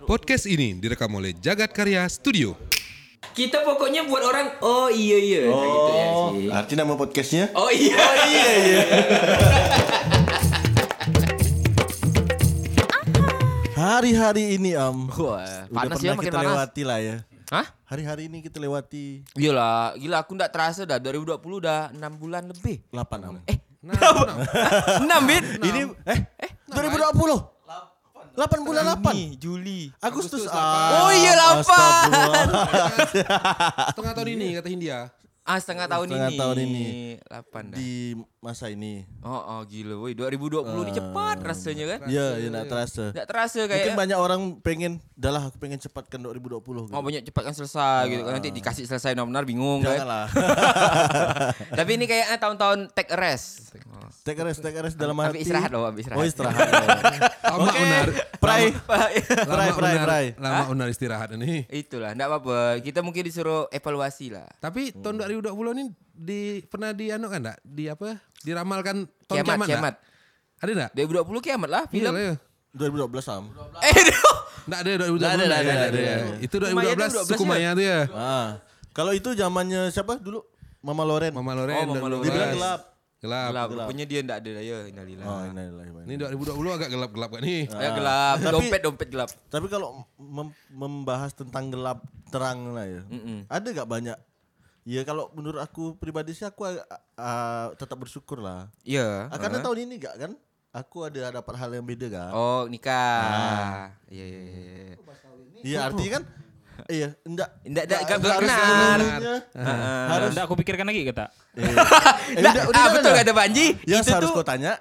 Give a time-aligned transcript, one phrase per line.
[0.00, 2.58] Podcast ini direkam oleh Jagat Karya Studio.
[3.30, 6.50] Kita pokoknya buat orang oh iya iya gitu ya Oh, sih.
[6.50, 7.54] arti nama podcastnya?
[7.54, 7.94] Oh iya.
[7.94, 8.82] Oh iya iya.
[13.74, 16.48] Hari-hari ini Am, Wah, udah panas pernah ya makin kita panas.
[16.48, 17.16] lewati lah ya.
[17.46, 17.66] Hah?
[17.84, 22.82] Hari-hari ini kita lewati Gila, gila aku ndak terasa dah 2020 udah 6 bulan lebih.
[22.90, 23.36] 8 Am.
[23.46, 24.00] Eh, Nah,
[25.04, 25.42] nah, 6 Bin?
[25.60, 27.53] Ini eh, eh 2020.
[28.34, 29.38] 8 bulan 8.
[29.38, 29.94] Juli.
[30.02, 30.50] Agustus.
[30.50, 32.10] Oh iya, lapan.
[32.10, 33.06] Astagfirullah.
[33.94, 34.98] setengah tahun ini kata Hindia.
[35.44, 36.38] Ah, setengah tahun Setengah ini.
[36.40, 36.86] tahun ini.
[37.20, 37.76] 8 dah.
[37.76, 37.92] Di
[38.40, 39.04] masa ini.
[39.20, 41.98] Oh, oh gila woi 2020 ini cepat rasanya kan?
[42.08, 43.12] Ya, ya enggak terasa.
[43.12, 46.88] Enggak terasa Mungkin kayak banyak orang pengen, dah lah aku pengen cepatkan 2020 gitu.
[46.88, 49.92] mau banyak cepat kan selesai gitu kan nanti dikasih selesai benar-benar bingung kan.
[49.94, 50.26] Janganlah.
[51.78, 53.76] Tapi ini kayaknya tahun-tahun take a rest.
[53.86, 54.08] Oh.
[54.22, 55.44] take a rest, take a rest dalam Ambil arti.
[55.44, 56.20] istirahat loh, ambil istirahat.
[56.20, 56.68] Oh, istirahat.
[57.44, 58.06] Lama benar.
[58.40, 58.64] Pray.
[58.72, 58.82] Lama
[59.46, 60.04] Pray, pray, benar.
[60.04, 60.26] pray.
[60.36, 61.64] Lama benar istirahat ini.
[61.66, 62.58] Itulah, enggak apa-apa.
[62.80, 64.48] Kita mungkin disuruh evaluasi lah.
[64.58, 67.58] Tapi tahun 2020 ini di pernah di anu kan enggak?
[67.60, 68.18] Di apa?
[68.40, 69.68] Diramalkan tahun Kiamat, kiamat.
[69.68, 69.94] kiamat.
[70.58, 70.90] Ada enggak?
[70.94, 72.12] 2020 kiamat lah Iya film.
[72.12, 72.34] lah ya.
[72.72, 73.44] 2012 Am.
[73.80, 73.94] Eh.
[74.64, 75.14] Enggak ada 2020.
[75.14, 76.02] Nggak ada, nggak nggak ada.
[76.40, 77.48] Itu Sukumaya 2012 tuh 12 suku ya?
[77.48, 78.00] Maya tuh ya.
[78.10, 78.48] Ah.
[78.90, 80.40] Kalau itu zamannya siapa dulu?
[80.80, 81.32] Mama Loren.
[81.32, 81.74] Mama Loren.
[81.80, 82.10] Oh, Mama 2012.
[82.10, 82.24] Loren.
[82.24, 82.80] Dibilang gelap.
[83.18, 83.48] Gelap.
[83.48, 85.24] Gelap, rupanya dia enggak ada dah ya, innalillahi.
[85.24, 87.62] Oh, innalillahi inna Ini 2020 agak gelap-gelap kan nih.
[87.66, 89.28] Ya gelap, Tapi- dompet dompet gelap.
[89.48, 93.00] Tapi kalau mem- membahas tentang gelap terang lah ya,
[93.48, 94.18] ada gak banyak?
[94.84, 96.84] Ya kalau menurut aku pribadi sih aku agak,
[97.16, 98.68] ah, tetap bersyukur lah.
[98.84, 99.32] Iya.
[99.32, 100.32] Ah, karena tahun ini gak kan?
[100.70, 102.30] Aku ada dapat hal yang beda kan?
[102.30, 103.88] Oh, nikah.
[104.12, 104.60] Iya, iya, iya.
[104.60, 104.94] iya.
[105.64, 106.24] Iya artinya kan?
[106.84, 107.48] Iya, enggak.
[107.64, 108.58] Enggak enggak enggak harus benar.
[108.58, 109.34] seluruhnya.
[110.10, 111.24] Harus Nggak aku pikirkan lagi kata.
[111.54, 111.64] Eh,
[112.42, 113.18] Enggak, udah- udah ah, jalan betul dah.
[113.22, 113.66] kata Banji.
[113.86, 114.72] Yang Itu seharus tuh kau tanya,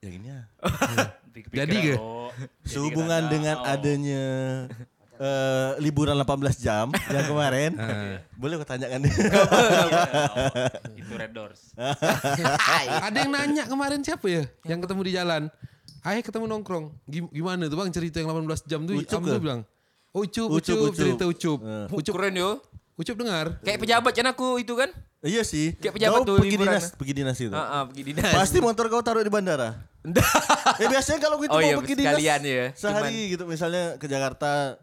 [0.00, 0.40] yang ini ya.
[1.32, 1.48] Jadi ke?
[1.50, 1.76] jadi
[2.62, 4.24] Sehubungan dengan adanya
[5.22, 6.26] eh, liburan 18
[6.58, 7.70] jam yang kemarin,
[8.34, 9.14] boleh kau tanyakan dia.
[9.14, 11.70] oh, itu Red Doors.
[13.06, 14.42] Ada yang nanya kemarin siapa ya?
[14.66, 15.42] Yang ketemu di jalan.
[16.02, 16.90] Ayah ketemu nongkrong.
[17.06, 18.98] Gim- Gimana tuh bang cerita yang 18 jam tuh?
[18.98, 19.62] Ucup bilang.
[20.12, 20.98] Ucup, Ucup, Ucup, Ucup.
[20.98, 21.58] cerita Ucup.
[21.62, 21.86] Eh.
[21.88, 22.50] Ucup, Keren yo.
[22.92, 23.56] Ucup dengar.
[23.60, 24.92] Kayak pejabat kan aku itu kan?
[25.18, 25.72] Iya sih.
[25.74, 26.72] Kayak pejabat Kau tuh pergi liburan.
[26.72, 27.48] dinas, pergi dinas itu.
[27.48, 28.32] Heeh, pergi dinas.
[28.32, 29.70] Pasti motor kau taruh di bandara.
[30.02, 32.64] eh biasanya kalau gitu Oh mau iya, pergi dinas sekalian ya.
[32.74, 34.74] sehari gitu misalnya ke Jakarta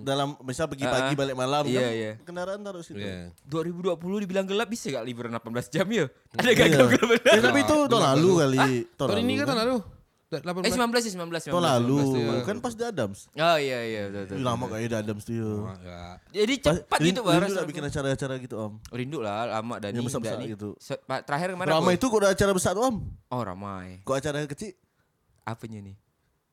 [0.00, 2.12] dalam misal Ah, pagi-pagi balik malam iya, kan iya.
[2.20, 3.00] kendaraan taruh situ.
[3.00, 3.32] Iya.
[3.42, 5.40] 2020 dibilang gelap bisa gak liburan 18
[5.70, 6.12] jam ya?
[6.36, 6.76] Ada gak Iya.
[6.76, 7.08] gelap?
[7.24, 8.68] Eh, tapi itu tahun lalu kali.
[8.94, 9.76] Tahun ini kan tahun lalu.
[10.30, 10.62] Da- 18.
[10.62, 11.50] Eh 19 sih 19 19.
[11.50, 12.46] Tahun lalu 19 ya.
[12.46, 13.18] kan pas di Adams.
[13.34, 14.46] Oh iya iya betul betul.
[14.46, 15.66] Lama kayak di Adams tuh.
[15.82, 16.02] ya.
[16.30, 17.20] Jadi cepat Rin- gitu.
[17.26, 18.72] Rindu tak bikin acara-acara gitu om.
[18.94, 20.54] Rindu lah lama dan Yang ini besar-besar Dani.
[20.54, 20.68] gitu.
[21.26, 21.68] Terakhir ke mana?
[21.74, 22.96] Ramai itu kok ada acara besar tuh om.
[23.26, 24.06] Oh ramai.
[24.06, 24.78] Kok acara kecil
[25.42, 25.96] Apanya nih?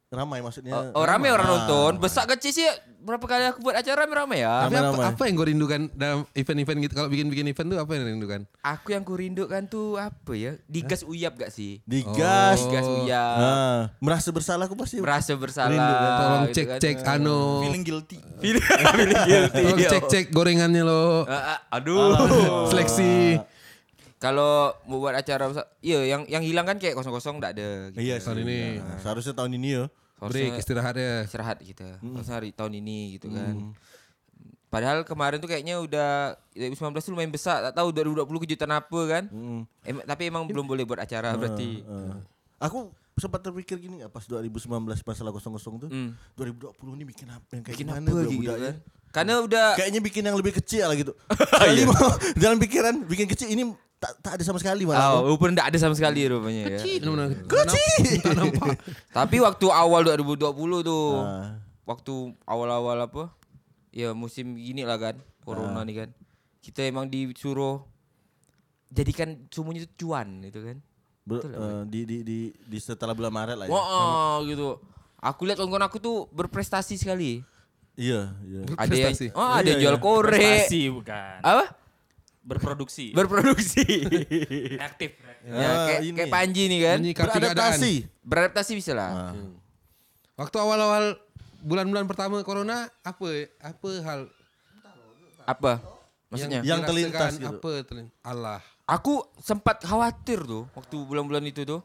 [0.07, 0.71] Ramai maksudnya.
[0.71, 1.51] Oh, oh ramai orang Ah.
[1.57, 1.91] nonton.
[1.99, 2.63] Besar kecil sih
[2.97, 4.63] berapa kali aku buat acara ramai ya.
[4.63, 5.05] Tapi apa, Ramai-ramai.
[5.11, 6.93] apa yang gue rindukan dalam event-event gitu?
[6.93, 8.39] Kalau bikin-bikin event tuh apa yang rindukan?
[8.61, 10.55] Aku yang kurindukan tuh apa ya?
[10.65, 11.83] Digas uyap gak sih?
[11.83, 12.59] Digas.
[12.61, 13.35] Digas uyap.
[13.37, 14.95] Ah, merasa bersalah aku pasti.
[14.97, 15.71] Merasa bersalah.
[15.71, 16.11] Rindu kan?
[16.17, 17.19] Tolong gitu cek-cek kan.
[17.19, 17.39] anu.
[17.63, 18.17] Feeling guilty.
[18.39, 18.63] Feeling
[18.95, 19.59] feeling guilty.
[19.61, 21.27] Tolong cek-cek gorengannya lo.
[21.27, 22.71] Ah, ah, aduh.
[22.71, 23.43] Seleksi.
[24.17, 25.45] Kalau mau buat acara
[25.79, 27.93] iya yang yang hilang kan kayak kosong-kosong enggak ada.
[27.93, 28.01] Gitu.
[28.01, 28.81] Iya Tahun ini.
[28.81, 29.83] Nah, seharusnya tahun ini ya.
[30.17, 31.21] Break istirahat ya.
[31.21, 32.01] istirahat kita.
[32.01, 33.77] Harusnya hari tahun ini gitu kan.
[34.67, 37.61] Padahal kemarin tuh kayaknya udah 2019 tuh lumayan besar.
[37.63, 39.23] Tak tahu 2020 kejutan apa kan.
[39.85, 41.85] Em- tapi emang belum boleh buat acara berarti.
[41.85, 42.13] Eh,
[42.57, 44.67] aku sempat terpikir gini nggak pas 2019
[45.05, 45.89] masalah kosong-kosong tuh.
[46.33, 48.59] 2020 ini bikin apa yang kayak Bikin gimana apa gitu kan.
[48.59, 48.73] ya?
[49.07, 51.13] Karena udah Kayaknya bikin yang lebih kecil lah gitu.
[51.63, 52.09] Kali mau
[52.43, 53.63] dalam pikiran bikin kecil ini
[53.97, 55.17] tak, tak ada sama sekali malah.
[55.17, 56.79] Oh, rupanya enggak ada sama sekali rupanya ya.
[57.01, 57.29] Benar-benar.
[57.49, 58.21] Kecil.
[58.21, 58.77] Tak nampak.
[59.17, 61.07] Tapi waktu awal 2020 tuh.
[61.17, 61.57] Ah.
[61.87, 62.13] Waktu
[62.45, 63.23] awal-awal apa?
[63.89, 65.15] Ya musim gini lah kan.
[65.41, 66.09] Corona nih kan.
[66.61, 67.81] Kita emang disuruh
[68.93, 70.77] jadikan semuanya itu cuan gitu kan.
[71.27, 73.73] Ber- eh, di, di, di, di setelah bulan Maret lah ya.
[73.73, 74.79] Wah, gitu.
[75.17, 77.41] Aku lihat kawan-kawan aku tuh berprestasi sekali.
[77.97, 78.61] Iya, iya.
[78.77, 80.03] Ada yang oh, ada Iya, jual iya.
[80.05, 80.37] korek.
[80.37, 81.37] Prestasi bukan.
[81.41, 81.65] Apa?
[82.47, 83.11] Berproduksi.
[83.17, 83.83] Berproduksi.
[84.79, 85.19] Aktif.
[85.43, 86.15] ya, Ah, kayak, ini.
[86.15, 86.97] kayak Panji nih kan.
[87.03, 87.41] Menyikapi keadaan.
[87.43, 87.93] Beradaptasi.
[88.23, 89.11] Beradaptasi bisa lah.
[89.11, 89.33] Ah.
[90.39, 91.19] Waktu awal-awal
[91.59, 93.27] bulan-bulan pertama corona apa
[93.59, 94.19] apa hal
[95.43, 95.79] Apa?
[96.27, 96.59] Maksudnya?
[96.59, 97.57] Yang dirasakan terlintas gitu.
[97.59, 98.15] Apa terlintas?
[98.21, 98.59] Allah.
[98.87, 101.83] Aku sempat khawatir tuh waktu bulan-bulan itu tuh.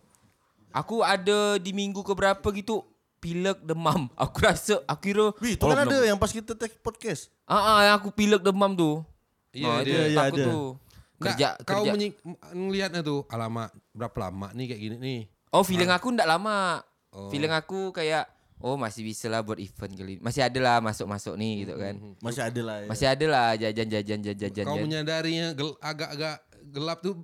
[0.70, 2.86] Aku ada di minggu keberapa gitu
[3.18, 4.10] pilek demam.
[4.22, 6.08] Aku rasa aku kira Wih, itu oh, kan ada belum.
[6.10, 7.30] yang pas kita take podcast.
[7.46, 9.06] Ah, ah, yang aku pilek demam tuh.
[9.52, 10.46] Iya, Nah, dia- itu iya, takut ada.
[10.46, 10.68] tuh.
[11.14, 12.08] Nggak, Kerja kau kerja.
[12.50, 15.20] ngelihatnya tuh alamak berapa lama nih kayak gini nih.
[15.48, 16.82] Oh, feeling aku ndak lama.
[17.10, 17.28] Oh.
[17.28, 18.26] Feeling aku kayak
[18.58, 20.18] oh masih bisa lah buat event kali.
[20.18, 21.94] Masih ada lah masuk-masuk nih gitu kan.
[22.18, 22.88] Masih ada lah ya.
[22.88, 24.64] Masih ada lah jajan-jajan jajan-jajan.
[24.64, 27.14] Kau menyadarinya gel- agak-agak gelap tuh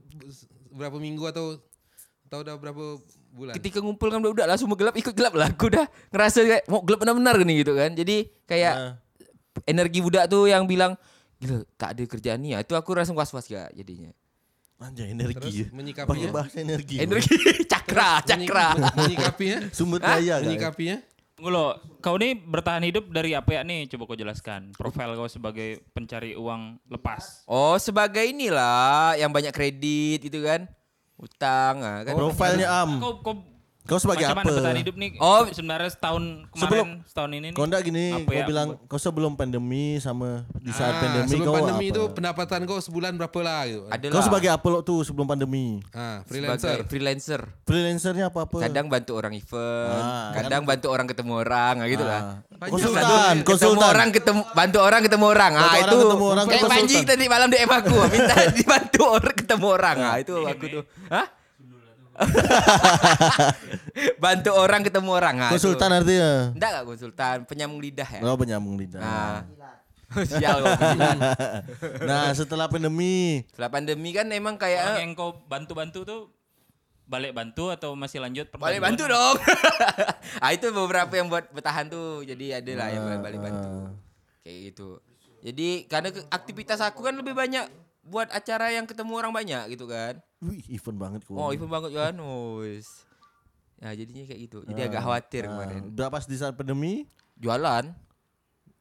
[0.71, 1.57] berapa minggu atau
[2.23, 2.85] atau udah berapa
[3.33, 3.55] bulan?
[3.57, 5.49] Ketika ngumpul kan udah lah semua gelap ikut gelap lah.
[5.49, 7.91] Aku udah ngerasa kayak mau gelap benar-benar nih gitu kan.
[7.91, 8.93] Jadi kayak Nah.
[9.65, 10.95] energi budak tuh yang bilang
[11.39, 12.51] gila tak ada kerjaan nih.
[12.55, 14.11] ya." Itu aku rasa was-was gak jadinya.
[14.79, 15.35] Anjay energi.
[15.43, 15.67] Terus ya.
[15.75, 16.15] menyikapinya?
[16.15, 16.97] Pakai bahasa energi.
[17.03, 17.35] Energi
[17.73, 18.79] cakra, cakra.
[18.79, 19.59] Menyi- menyikapinya?
[19.75, 21.03] Sumber daya menyikapinya?
[21.35, 23.91] Tunggu lo, kau nih bertahan hidup dari apa ya nih?
[23.91, 24.75] Coba kau jelaskan.
[24.75, 27.47] Profil kau sebagai pencari uang lepas.
[27.47, 30.67] Oh, sebagai inilah yang banyak kredit gitu kan.
[31.19, 32.15] Utang ah, kan.
[32.15, 32.99] Profilnya Am.
[33.03, 33.35] Kau kau
[33.89, 34.45] Kau sebagai macam apa?
[34.45, 35.09] mana bertahan hidup nih?
[35.17, 35.49] Oh.
[35.49, 37.53] sebenarnya setahun kemarin, Sebelum- setahun ini nih.
[37.53, 41.29] Kau enggak gini, apa kau ya bilang kau sebelum pandemi sama di saat Ah, pandemi
[41.31, 41.93] sebelum kau pandemi apa?
[41.97, 43.81] itu pendapatan kau sebulan berapa lah gitu.
[43.89, 45.81] Adalah Kau sebagai apa lo tuh sebelum pandemi?
[45.91, 46.77] Ah, sebagai freelancer.
[46.85, 47.41] freelancer.
[47.65, 48.57] Freelancernya apa apa?
[48.61, 52.21] Kadang bantu orang event, Ah, kadang bantu orang ketemu orang ah, gitu lah.
[52.61, 53.33] Konsultan, lah.
[53.33, 53.89] Ketemu konsultan.
[53.89, 55.53] orang ketemu bantu orang ketemu orang.
[55.55, 56.85] Bantu ah orang itu ketemu orang, kayak konsultan.
[56.85, 59.97] Panji tadi malam DM aku minta dibantu orang ketemu orang.
[59.99, 60.85] Ah itu aku tuh.
[61.09, 61.38] Hah?
[64.23, 65.37] bantu orang ketemu orang.
[65.39, 66.33] Ah, Konsultan artinya.
[66.55, 68.21] Enggak enggak konsultan, penyambung lidah ya.
[68.27, 69.01] Oh penyambung lidah.
[69.01, 69.41] Nah.
[70.09, 70.65] Sial.
[72.09, 76.21] Nah setelah pandemi, Setelah pandemi kan emang Orang kayak yang kau bantu-bantu tuh
[77.09, 79.37] balik bantu atau masih lanjut balik bantu dong.
[80.45, 82.25] ah itu beberapa yang buat bertahan tuh.
[82.25, 83.69] Jadi ada lah yang balik, balik bantu.
[84.45, 84.89] Kayak gitu.
[85.45, 87.69] Jadi karena aktivitas aku kan lebih banyak
[88.09, 90.17] buat acara yang ketemu orang banyak gitu kan.
[90.43, 91.35] Wih event banget kau.
[91.37, 92.15] Oh, event banget kan.
[92.23, 93.07] Oh, wis.
[93.79, 94.59] Ya jadinya kayak gitu.
[94.67, 95.81] Jadi agak khawatir Nah, kemarin.
[95.95, 97.07] Udah pas di saat pandemi,
[97.39, 97.95] Jualan,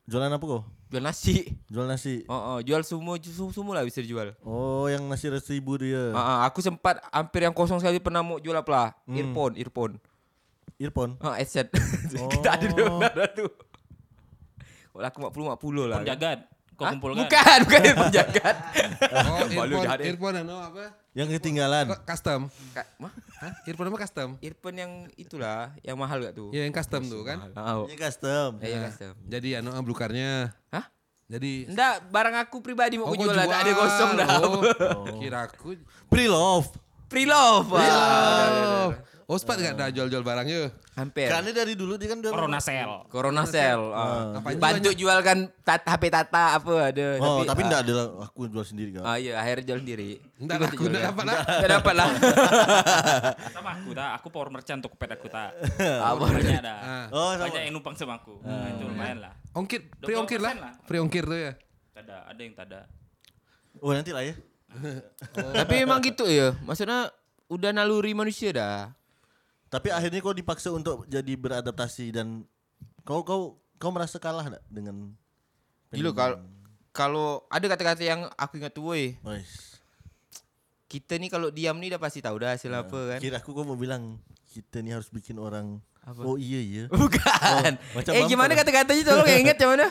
[0.10, 0.66] jualan apa kau?
[0.88, 1.54] jual nasi.
[1.68, 2.24] Jual nasi.
[2.26, 4.34] Oh, oh, jual semua semua, semua lah bisa dijual.
[4.42, 6.16] Oh yang nasi seribu dia.
[6.16, 8.90] Ah, ah, aku sempat hampir yang kosong sekali pernah mau jual apa lah?
[9.06, 9.94] Earphone, earphone.
[10.80, 11.20] Earphone.
[11.22, 11.70] Oh, headset.
[12.18, 12.30] Oh.
[12.34, 13.52] Kita ada di mana tuh.
[14.96, 15.98] Oh, aku 50 50 lah.
[16.18, 16.38] kan.
[16.78, 16.94] Kau Hah?
[16.94, 17.26] kumpulkan.
[17.26, 18.56] Bukan, bukan earphone jagat.
[19.10, 20.94] Oh, earphone, earphone ano apa?
[21.18, 21.90] Yang ketinggalan.
[22.06, 22.54] Custom.
[22.70, 23.10] Ka- Mah?
[23.42, 23.54] Hah?
[23.66, 24.30] Earphone apa custom?
[24.46, 26.54] Earphone yang itulah, yang mahal gak tuh?
[26.54, 27.50] Ya yang custom tuh kan.
[27.58, 27.90] Oh.
[27.90, 28.62] Ini custom.
[28.62, 29.14] Ya, ya custom.
[29.26, 30.54] Jadi anu ah, blukarnya.
[30.70, 30.86] Hah?
[31.28, 34.28] Jadi Enggak, barang aku pribadi mau Oh, aku jual, tak ada kosong dah.
[34.38, 34.62] Oh,
[35.22, 35.76] Kira aku
[36.14, 36.70] Pre-love.
[37.10, 37.68] Pre-love.
[37.74, 38.94] Wah.
[39.28, 40.72] Oh, sempat gak ada jual-jual barangnya?
[40.96, 41.28] Hampir.
[41.28, 43.12] Karena dari dulu dia kan Corona sale.
[43.12, 43.92] Corona sale.
[43.92, 44.40] ah.
[44.40, 47.08] Apa aja Bantu jual kan tat- HP Tata apa ada.
[47.20, 48.08] Oh, tapi ah, enggak ada lah.
[48.24, 49.04] aku jual sendiri kan.
[49.04, 50.24] Ah iya, akhirnya jual sendiri.
[50.40, 51.38] Enggak aku enggak dapat lah.
[51.44, 52.08] Enggak dapat lah.
[53.60, 55.60] Sama aku dah, aku power merchant untuk pet aku tak.
[55.76, 56.24] Apa?
[56.24, 56.78] Banyak dah.
[56.80, 57.06] Ah.
[57.12, 57.52] Oh, sama.
[57.52, 58.40] Banyak yang numpang sama aku.
[58.48, 59.34] Nah, itu lumayan lah.
[59.52, 60.72] Ongkir, free ongkir 20% lah.
[60.88, 61.52] Free ongkir tuh ya.
[62.00, 62.80] Ada, ada yang tak ada.
[63.84, 64.40] Oh, nanti lah ya.
[65.60, 66.56] Tapi memang gitu ya.
[66.64, 67.12] Maksudnya
[67.52, 68.96] udah naluri manusia dah.
[69.68, 72.48] Tapi akhirnya kau dipaksa untuk jadi beradaptasi dan
[73.04, 75.12] kau kau kau merasa kalah enggak dengan
[75.92, 76.38] Gila kalau
[76.92, 79.16] kalau ada kata-kata yang aku ingat tuh woi.
[80.88, 83.20] Kita nih kalau diam nih udah pasti tahu dah hasil apa kan.
[83.20, 84.20] Kira aku kau mau bilang
[84.52, 86.24] kita nih harus bikin orang Apa?
[86.24, 86.84] Oh iya iya.
[86.96, 87.72] Bukan.
[87.76, 89.88] Oh, macam eh gimana kata-katanya tolong yang ingat yang mana?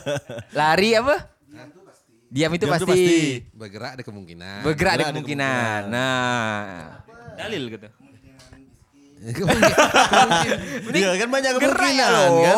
[0.58, 1.16] Lari apa?
[2.32, 2.88] Diam itu Diam itu pasti.
[2.88, 3.16] pasti.
[3.52, 4.64] Bergerak ada kemungkinan.
[4.64, 5.80] Bergerak ada Bergerak ada kemungkinan.
[5.92, 7.04] Nah.
[7.36, 7.88] Dalil gitu.
[9.36, 10.58] Kemungkinan.
[10.94, 12.24] Dia kan banyak Gerak ya kemungkinan lo.
[12.24, 12.56] kan.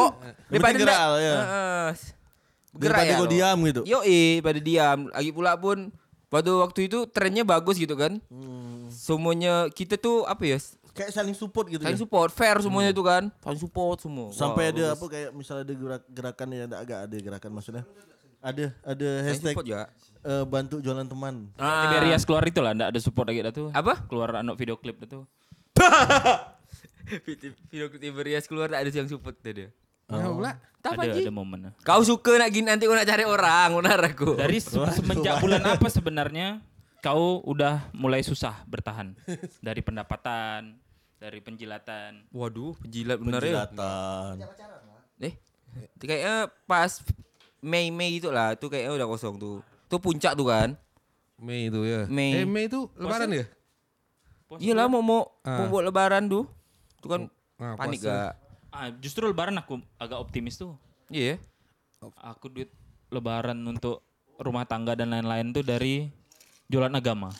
[0.48, 1.36] Daripada Yang gerak ya.
[1.36, 1.88] Heeh.
[2.72, 3.32] Daripada ya kau lo.
[3.32, 3.82] diam gitu.
[3.84, 3.98] Yo
[4.40, 4.98] pada diam.
[5.10, 5.78] Lagi pula pun
[6.26, 8.16] pada waktu itu trennya bagus gitu kan.
[8.30, 8.88] Hmm.
[8.88, 10.58] Semuanya kita tuh apa ya?
[10.92, 11.80] Kayak saling support gitu.
[11.80, 12.04] Saling ya.
[12.04, 13.32] support, fair semuanya itu kan.
[13.40, 14.28] Saling support semua.
[14.32, 14.96] Sampai Wah, ada bagus.
[14.96, 17.84] apa kayak misalnya ada gerak, gerakan ya ada agak ada gerakan maksudnya.
[18.42, 19.86] Ada ada hashtag support juga.
[20.22, 21.34] eh, bantu jualan teman.
[21.56, 21.88] Ah.
[21.88, 23.68] Tiberias keluar itu lah, ndak ada support lagi dah tuh.
[23.72, 24.04] Apa?
[24.04, 25.24] Keluar anak video klip dah tuh.
[27.68, 29.68] Video Tiberias keluar tak ada yang support dia.
[30.06, 30.56] Pula.
[30.78, 31.58] Tak ada ada momen.
[31.62, 31.72] dah.
[31.80, 34.34] Kau suka nak gini nanti kau nak cari orang, benar aku.
[34.34, 36.58] Dari se- semenjak bulan apa sebenarnya
[36.98, 39.14] kau udah mulai susah bertahan
[39.58, 40.74] dari pendapatan,
[41.16, 42.26] dari penjilatan.
[42.28, 43.62] Waduh, penjilat benar ya.
[43.64, 44.34] Penjilatan.
[45.22, 45.34] Eh,
[45.98, 47.00] kayaknya pas
[47.58, 49.62] Mei Mei gitu lah, tuh kayaknya udah kosong tuh.
[49.86, 50.74] Tuh puncak tuh kan.
[51.38, 52.04] Mei itu ya.
[52.06, 52.42] Mei.
[52.42, 53.46] Eh Mei itu lebaran ya?
[54.52, 55.64] Iyalah mau mau Ah.
[55.64, 56.44] mau buat lebaran tuh.
[57.02, 57.22] Tuh kan
[57.56, 58.34] Ah, panik gak?
[58.68, 60.74] Ah, justru lebaran aku agak optimis tuh.
[61.06, 61.36] Iya.
[62.16, 62.72] Aku duit
[63.08, 64.02] lebaran untuk
[64.36, 66.10] rumah tangga dan lain-lain tuh dari
[66.66, 67.30] jualan agama.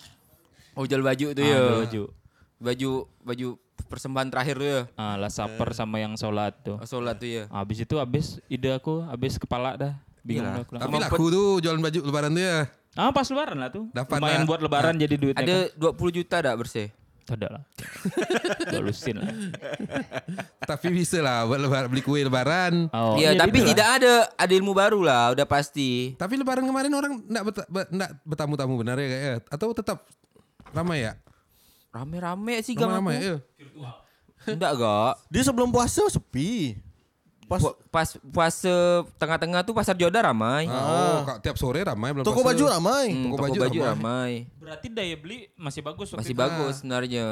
[0.72, 1.58] Oh jual baju tuh Ah, ya.
[1.58, 2.02] jual baju.
[2.58, 2.90] Baju
[3.20, 3.48] baju
[3.82, 4.80] persembahan terakhir tuh ya.
[4.94, 6.76] Ah, last supper sama yang sholat tuh.
[6.76, 7.44] Oh, Sholat tuh ya.
[7.48, 9.94] Habis itu habis ide aku, habis kepala dah.
[10.22, 10.54] Bingung Iyalah.
[10.54, 10.72] dah aku.
[10.78, 12.58] Tapi laku tuh jualan baju lebaran tuh ya.
[12.92, 13.88] Ah, pas lebaran lah tuh.
[13.90, 14.46] Dapat Lumayan lah.
[14.46, 15.40] buat lebaran jadi duitnya.
[15.40, 15.48] kan.
[15.48, 16.88] Ada 20 juta dak bersih.
[17.22, 17.62] Tidak lah.
[18.66, 19.30] Gak lusin lah.
[20.62, 22.90] Tapi bisa lah buat lebar, beli kue lebaran.
[22.90, 23.66] Oh, Iya, tapi lah.
[23.68, 26.12] tidak ada ada ilmu baru lah, udah pasti.
[26.14, 27.56] Tapi lebaran kemarin orang enggak bet,
[28.22, 29.98] bertamu-tamu benar ya kayak atau tetap
[30.70, 31.14] ramai ya?
[31.90, 33.24] Rame-rame sih gang Ramai-ramai aku.
[33.24, 33.36] ya.
[34.42, 35.12] Enggak gak.
[35.28, 36.74] Dia sebelum puasa sepi.
[37.46, 37.60] Pas
[37.92, 38.74] Pas puasa
[39.18, 40.64] tengah-tengah tuh pasar Joda ramai.
[40.70, 42.56] Oh, kak, tiap sore ramai belum toko puasa.
[42.56, 43.06] baju ramai.
[43.12, 43.90] Hmm, toko toko, baju baju, ramai.
[43.92, 44.30] ramai.
[44.56, 46.40] Berarti daya beli masih bagus waktu Masih itu.
[46.40, 47.26] bagus sebenarnya.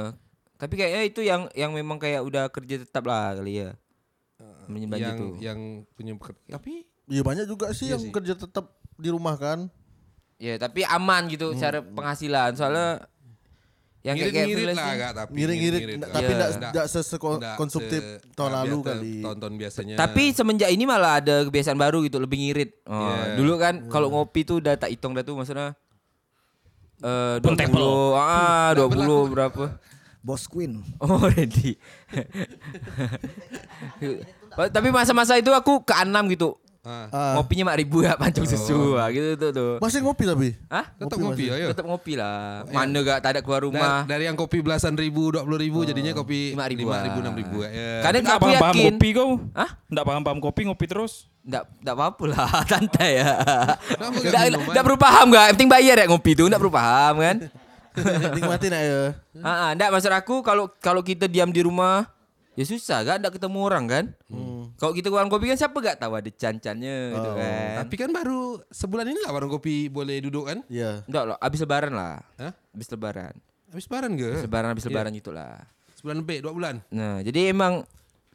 [0.61, 3.71] Tapi kayaknya itu yang yang memang kayak udah kerja tetap lah kali ya.
[4.69, 5.35] Menyembah yang tuh.
[5.41, 5.59] yang
[5.97, 6.15] punya
[6.47, 8.13] tapi Iya banyak juga sih Iya yang sih.
[8.15, 9.67] kerja tetap di rumah kan.
[10.39, 12.55] Ya, tapi aman gitu cara penghasilan.
[12.55, 13.03] Soalnya
[14.01, 16.33] yang kayak kayak ngirit-ngirit lah agak tapi tapi Iya.
[16.33, 19.15] enggak Nggak- enggak sekonsumtif nggak tahun lalu kali.
[19.21, 19.95] Tahun-tahun biasanya.
[19.95, 22.71] Tapi semenjak ini malah ada kebiasaan baru gitu lebih ngirit.
[22.85, 23.37] Oh, Iya.
[23.37, 25.77] Dulu kan kalau ngopi tuh udah tak hitung dah tuh maksudnya
[26.99, 27.73] eh dua Pontable.
[27.73, 29.65] puluh, ah dua puluh berapa?
[30.21, 30.81] Bos Queen.
[30.99, 31.77] Oh ready.
[34.75, 36.57] Tapi masa-masa itu aku ke enam gitu.
[36.81, 39.73] Ah, Ah, Ngopinya mak ribu ya pancung susu ah, gitu tuh tuh.
[39.79, 40.49] masih ngopi tapi.
[40.67, 40.89] Hah?
[40.91, 41.67] tetap ngopi ngopi, ayo.
[41.69, 42.65] Tetap ngopi lah.
[42.67, 43.97] Mana gak tak ada keluar Dari, rumah.
[44.05, 47.01] dari yang kopi belasan ribu, dua puluh ribu, jadinya kopi Lima lima ribuan.
[47.05, 48.01] ribu, enam ribu ya.
[48.01, 48.85] Kadang Nggak aku paham-paham yakin.
[48.91, 49.31] kopi kau?
[49.53, 49.71] Hah?
[49.87, 51.13] Nggak paham-paham kopi, ngopi terus?
[51.41, 53.29] Nggak, nggak apa-apa lah, santai ya.
[54.01, 55.45] Nggak Nggak, nggak perlu paham gak?
[55.47, 57.37] Yang penting bayar ya ngopi tuh, nggak perlu paham kan?
[58.37, 59.01] Nikmatin aja.
[59.37, 62.09] Ah, ah, nggak maksud aku kalau kalau kita diam di rumah
[62.61, 64.05] ya susah gak nggak ketemu orang kan?
[64.77, 67.81] Kalau kita warung kopi kan siapa gak tahu ada cancannya gitu kan?
[67.81, 70.61] Tapi kan baru sebulan ini lah warung kopi boleh duduk kan?
[70.69, 71.01] Iya.
[71.09, 72.21] Enggak loh, abis lebaran lah.
[72.37, 72.53] Hah?
[72.77, 73.33] Abis lebaran.
[73.73, 74.29] Habis lebaran ke?
[74.29, 75.57] Abis lebaran abis lebaran itulah.
[75.97, 76.75] Sebulan lebih, dua bulan.
[76.93, 77.85] Nah, jadi emang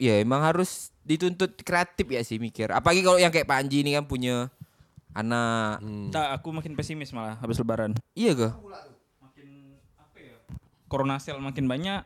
[0.02, 2.74] ya emang harus dituntut kreatif ya sih mikir.
[2.74, 4.50] Apalagi kalau yang kayak Panji ini kan punya
[5.14, 5.82] anak.
[5.82, 7.94] Nggak, aku makin pesimis malah habis lebaran.
[8.14, 8.50] Iya ke?
[9.22, 9.48] Makin
[9.98, 10.38] apa ya?
[10.86, 12.02] Corona sale makin banyak.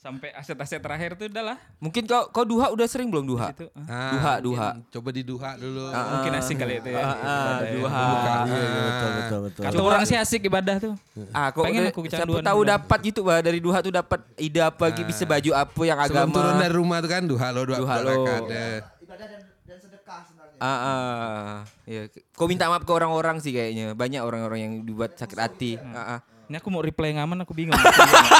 [0.00, 1.56] Sampai aset-aset terakhir tuh udah lah.
[1.76, 3.52] Mungkin kau kau duha udah sering belum duha?
[3.52, 3.84] Situ, ah.
[3.84, 4.68] Ah, Duha, mungkin duha.
[4.88, 5.92] Coba di duha dulu.
[5.92, 7.04] Mungkin asik kali itu ya.
[7.04, 7.72] Ah, ah, ya.
[7.76, 8.00] duha.
[8.00, 9.62] Iya, iya, betul betul betul.
[9.68, 10.94] Kata orang sih asik ibadah tuh.
[11.30, 14.20] Ah, kok Pengen udah- aku siapa kecanduan tahu dapat gitu bah dari duha tuh dapat
[14.36, 16.32] ide apa gitu bisa baju apa yang Sebelum agama.
[16.34, 18.12] turun dari rumah tuh kan duha lo, dua, Duha lo.
[18.48, 18.80] eh.
[19.04, 20.58] Ibadah dan, dan sedekah sebenarnya.
[20.58, 21.52] Ah, ah,
[21.84, 22.08] iya.
[22.32, 23.92] Kau minta maaf ke orang-orang sih kayaknya.
[23.92, 25.76] Banyak orang-orang yang dibuat sakit hati.
[25.92, 26.20] Ah, ah.
[26.50, 27.78] Ini aku mau reply yang aman aku bingung.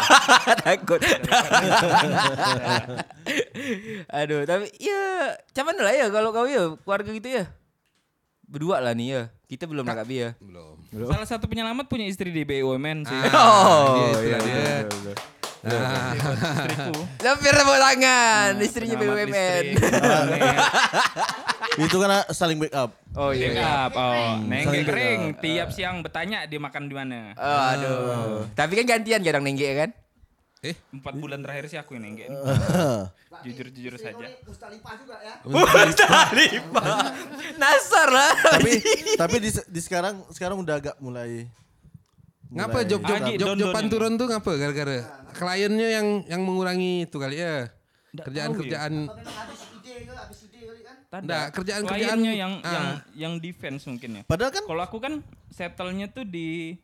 [0.66, 0.98] Takut.
[4.18, 7.46] Aduh, tapi ya cuman lah ya kalau kau ya keluarga gitu ya.
[8.50, 9.22] Berdua lah nih ya.
[9.46, 10.34] Kita belum nangkap ya.
[10.42, 10.82] Belum.
[11.06, 13.20] Salah satu penyelamat punya istri di BUMN sih.
[13.30, 14.58] Oh, iya, iya, dia.
[14.58, 15.14] iya.
[15.60, 16.92] Nah, Istriku.
[17.24, 19.64] Lepir tepuk tangan, istrinya Penyelamat BUMN.
[19.68, 20.56] listrik.
[21.84, 22.90] Itu kan saling backup.
[23.12, 23.46] Oh iya.
[23.46, 23.60] iya.
[23.86, 23.92] Backup.
[23.94, 25.20] Oh, nenggek Saling kering.
[25.38, 27.36] Tiap siang bertanya dia makan di mana.
[27.36, 28.48] Oh, aduh.
[28.52, 29.90] Tapi kan gantian kadang nenggek ya kan?
[30.60, 32.28] eh, Empat bulan terakhir sih aku yang nenggek.
[33.44, 34.26] Jujur-jujur saja.
[34.44, 35.34] Mustalifah juga ya.
[37.56, 38.32] Nasar lah.
[38.50, 38.72] tapi
[39.16, 41.48] tapi di, di sekarang sekarang udah agak mulai
[42.50, 44.96] ngapa job job Agi, job joban yang- turun tuh ngapa gara-gara
[45.32, 47.70] kliennya yang yang mengurangi itu kali ya.
[48.10, 48.60] Nggak Kerjaan tahu ya.
[48.60, 50.96] kerjaan Apa memang habis ide ke, habis ide kali kan?
[51.08, 51.38] Tanda.
[51.50, 52.72] Kerjaan-kerjaan- yang ah.
[52.72, 54.22] yang yang defense mungkin ya.
[54.24, 55.14] Padahal kan Kalau aku kan
[55.48, 56.74] settle-nya tuh di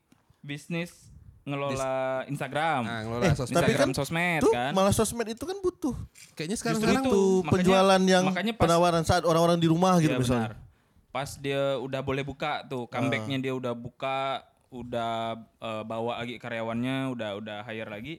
[0.41, 0.95] bisnis
[1.43, 2.83] ngelola Instagram.
[2.83, 3.55] ah, ngelola Eh, sosmed.
[3.55, 4.73] tapi Instagram kan sosmed tuh kan.
[4.73, 5.95] malah sosmed itu kan butuh
[6.33, 7.13] Kayaknya sekarang Justru sekarang itu.
[7.13, 10.49] tuh makanya- penjualan yang makanya pas- penawaran saat orang-orang di rumah gitu Iya, misalnya.
[10.53, 10.65] benar.
[11.09, 15.13] Pas dia udah boleh buka tuh, comebacknya dia udah buka, udah
[15.57, 18.15] eh, bawa lagi karyawannya, udah udah hire lagi.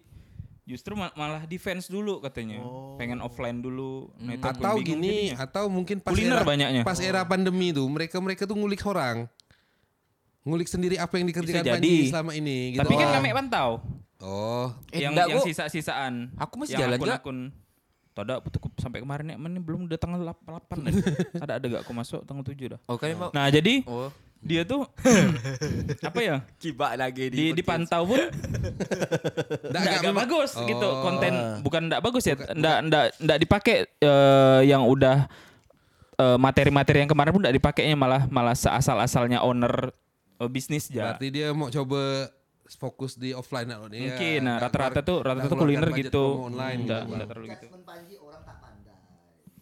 [0.63, 2.59] Justru ma- malah defense dulu katanya.
[2.95, 4.11] Pengen offline dulu.
[4.17, 5.35] Nah, itu atau gini jadinya.
[5.41, 6.81] atau mungkin pas Kuliner era, banyaknya.
[6.83, 9.31] pas era pandemi tuh mereka mereka tuh ngulik orang
[10.43, 12.07] ngulik sendiri apa yang dikerjakan Bisa Panji jadi.
[12.07, 13.13] selama ini gitu Tapi kan oh.
[13.15, 13.69] kami pantau.
[14.17, 16.31] oh Eh, yang enggak, yang sisa-sisaan.
[16.35, 17.03] Aku masih yang jalan, Kak.
[17.19, 17.37] akun-akun.
[18.11, 20.87] Tada cukup sampai kemarin ya, ini belum udah tanggal 8
[21.43, 22.79] ada ada gak aku masuk tanggal 7 dah.
[22.85, 23.29] Oh kan emang.
[23.29, 24.09] Nah, jadi Oh.
[24.39, 24.85] Dia tuh
[26.07, 26.35] apa ya?
[26.55, 28.31] Kibak lagi Di dipantau pun Nggak,
[29.67, 31.01] nggak nggak nggak memang- bagus gitu Oh.
[31.01, 31.33] konten.
[31.59, 35.27] Bukan nggak bagus ya nggak nggak nggak dipakai eh, yang udah
[36.15, 39.91] eh, materi-materi yang kemarin pun nggak dipakainya malah malah seasal-asalnya owner
[40.37, 42.31] eh, bisnis ya berarti dia mau coba
[42.69, 46.43] fokus di offline lah nih mungkin nah rata-rata tuh rata-rata tuh kuliner gitu.
[46.43, 47.25] online nggak gitu.
[47.25, 48.97] terlalu gitu Statement Panji orang tak pandai.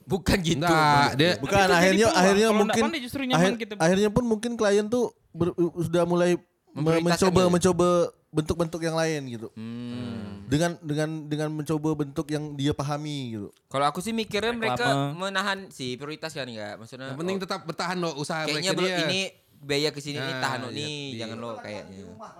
[0.05, 0.62] Bukan gitu.
[0.62, 3.74] Nggak, dia Bukan akhirnya akhirnya Kalau mungkin pandai justru nyaman akhir- gitu.
[3.77, 6.38] akhirnya pun mungkin klien tuh ber- sudah mulai
[6.71, 7.50] mencoba ya?
[7.50, 7.88] mencoba
[8.29, 9.47] bentuk-bentuk yang lain gitu.
[9.55, 10.43] Hmm.
[10.45, 13.47] Dengan dengan dengan mencoba bentuk yang dia pahami gitu.
[13.65, 16.75] Kalau aku sih mikirnya mereka menahan sih prioritas kan enggak.
[16.75, 19.21] Maksudnya yang penting oh, tetap bertahan loh usaha kayaknya mereka dia ini
[19.55, 21.19] biaya ke sini nih Nah, tahan lo iya, nih, iya.
[21.24, 21.97] jangan lo kayaknya.
[22.05, 22.31] Rumah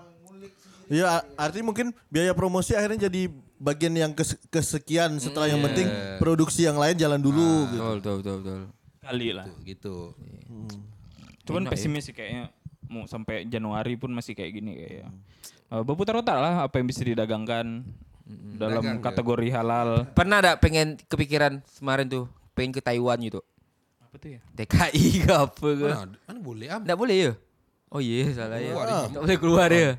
[0.86, 3.26] Iya, a- artinya mungkin biaya promosi akhirnya jadi
[3.56, 7.76] bagian yang kes- kesekian setelah yang penting produksi yang lain jalan dulu gitu.
[7.76, 8.60] Betul, betul, betul, betul.
[9.00, 9.46] Kali lah.
[9.62, 10.14] gitu.
[11.46, 11.72] Cuman Enak ya.
[11.72, 12.50] pesimis sih kayaknya
[12.86, 15.10] mau sampai Januari pun masih kayak gini kayaknya.
[15.68, 17.82] Eh, berputar otak lah apa yang bisa didagangkan
[18.56, 20.06] dalam Dagang, kategori halal.
[20.10, 23.42] Pernah ada pengen kepikiran kemarin tuh pengen ke Taiwan gitu.
[24.00, 24.40] Apa tuh ya?
[24.54, 25.86] TKI ke apa ke?
[25.88, 26.80] Mana, mana boleh am?
[26.82, 27.32] Enggak boleh ya?
[27.86, 28.70] Oh iya salah ya.
[28.70, 28.98] Keluar, iya.
[29.06, 29.90] Enggak boleh keluar ya.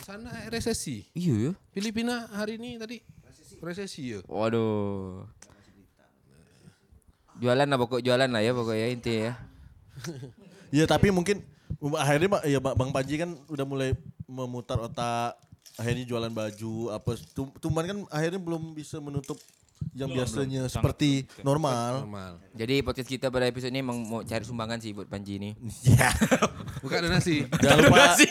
[0.00, 1.04] Sana resesi.
[1.12, 1.52] Iya ya.
[1.70, 3.00] Filipina hari ini tadi
[3.60, 4.20] resesi ya.
[4.26, 5.24] Waduh.
[7.40, 9.34] Jualan lah pokok jualan lah ya pokoknya intinya ya.
[10.72, 11.40] Iya, tapi mungkin
[11.96, 13.90] akhirnya ya Bang Panji kan udah mulai
[14.28, 15.36] memutar otak
[15.80, 19.40] akhirnya jualan baju apa Tum- Tuman kan akhirnya belum bisa menutup
[19.90, 22.06] yang biasanya seperti normal.
[22.06, 22.32] Normal.
[22.52, 25.50] Jadi podcast kita pada episode ini mau cari sumbangan sih buat Panji ini.
[25.90, 26.08] Ya.
[26.80, 27.44] Buka donasi.
[27.50, 28.28] Jangan lupa nanti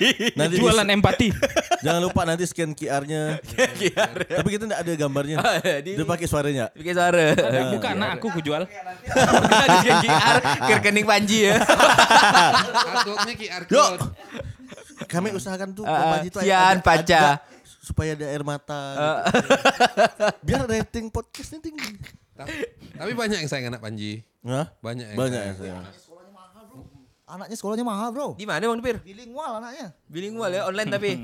[0.49, 1.27] di- Jualan empati.
[1.85, 3.37] jangan lupa nanti scan QR-nya.
[4.39, 5.37] Tapi kita enggak ada gambarnya.
[5.83, 6.65] Di- Dia pakai suaranya.
[6.73, 7.35] Bikin suara.
[7.75, 8.63] Bukan anak aku ku jual.
[8.65, 11.59] Di QR ke rekening Panji ya.
[11.59, 13.69] Uploadnya QR Yuk.
[13.69, 14.01] code.
[15.05, 17.03] Kami usahakan tuh Bang Panji tuh Kian ada- Paca.
[17.03, 17.37] ada-
[17.89, 18.81] supaya ada air mata.
[18.93, 19.09] gitu.
[20.45, 21.97] Biar rating podcastnya tinggi.
[22.37, 22.53] tapi,
[22.93, 24.21] tapi banyak yang sayang anak Panji.
[24.45, 24.69] Hah?
[24.79, 25.83] Banyak yang Banyak ya sayang.
[25.89, 26.07] saya.
[27.29, 28.33] Anaknya sekolahnya mahal bro.
[28.33, 28.97] Di mana Bang Depir?
[29.01, 29.93] Bilingual anaknya.
[30.05, 31.11] Bilingual ya online tapi.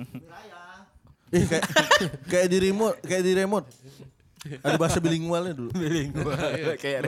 [1.33, 1.65] Eh kayak
[2.29, 3.65] kayak di remote, kayak di remote.
[4.65, 5.73] Ada bahasa bilingualnya dulu.
[6.81, 6.99] Kayak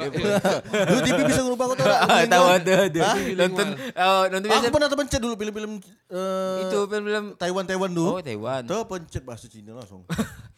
[0.89, 2.01] dulu TV bisa ngubah kok tau nggak?
[2.07, 2.57] Ah, tahu Bilingual.
[2.57, 3.01] ada ada.
[3.37, 5.71] Nonton oh, nonton biasa Aku pernah terpencet dulu film-film
[6.09, 8.11] eh, itu film-film Taiwan Taiwan dulu.
[8.17, 8.61] Oh, Taiwan.
[8.65, 10.01] Terpencet bahasa Cina langsung.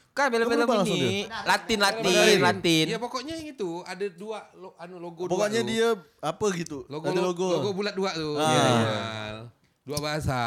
[0.09, 2.85] Kan film-film ini Latin Latin Iya, Latin.
[2.91, 5.71] Iya pokoknya yang itu ada dua lo, anu logo Pokoknya dua tuh.
[5.71, 5.87] dia
[6.19, 6.77] apa gitu.
[6.87, 7.69] logo ada logo logo.
[7.75, 8.35] bulat dua tuh.
[8.35, 8.47] Ah.
[8.47, 8.67] Iya.
[9.83, 10.39] Dua bahasa.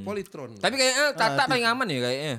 [0.00, 0.56] Politron.
[0.56, 2.36] Tapi kayaknya Tata paling aman ya kayaknya.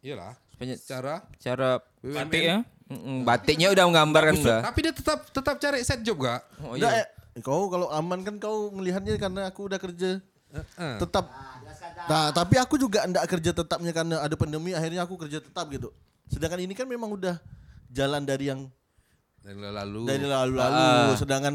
[0.00, 0.34] iyalah.
[0.58, 1.70] Banyak Secara cara
[2.02, 2.58] Batik ya.
[2.88, 4.60] Mm-mm, batiknya udah menggambar kan udah.
[4.64, 6.40] tapi dia tetap tetap cari set job gak?
[6.64, 7.04] Oh Nggak, iya.
[7.04, 10.94] eh, kau kalau aman kan kau melihatnya karena aku udah kerja Heeh.
[10.96, 11.28] tetap.
[12.08, 15.92] Nah, tapi aku juga enggak kerja tetapnya karena ada pandemi akhirnya aku kerja tetap gitu.
[16.26, 17.36] Sedangkan ini kan memang udah
[17.88, 18.64] jalan dari yang
[19.38, 20.04] Dari lalu.
[20.04, 21.54] dari lalu-lalu sedangkan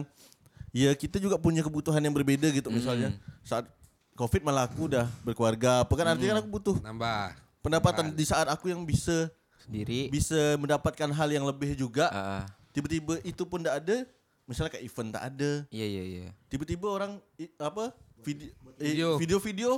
[0.70, 3.66] ya kita juga punya kebutuhan yang berbeda gitu misalnya saat
[4.14, 7.42] covid malah aku udah berkeluarga apa kan artinya kan aku butuh nambah.
[7.64, 10.12] Pendapatan di saat aku yang bisa Sendiri.
[10.12, 12.44] bisa mendapatkan hal yang lebih juga ah.
[12.70, 13.98] tiba-tiba itu pun tidak ada
[14.44, 16.28] misalnya kayak event tak ada Iya iya iya.
[16.46, 19.10] tiba-tiba orang i- apa video Video.
[19.16, 19.72] video-video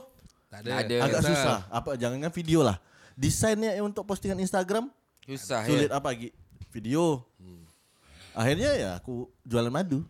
[0.48, 0.96] Tak Tak ada.
[1.00, 1.32] agak Betul.
[1.32, 2.82] susah apa jangan kan video lah
[3.14, 4.90] desainnya untuk postingan Instagram
[5.22, 5.96] Susah sulit ya.
[5.96, 6.34] apa lagi
[6.70, 7.22] video
[8.34, 10.04] akhirnya ya aku jualan madu?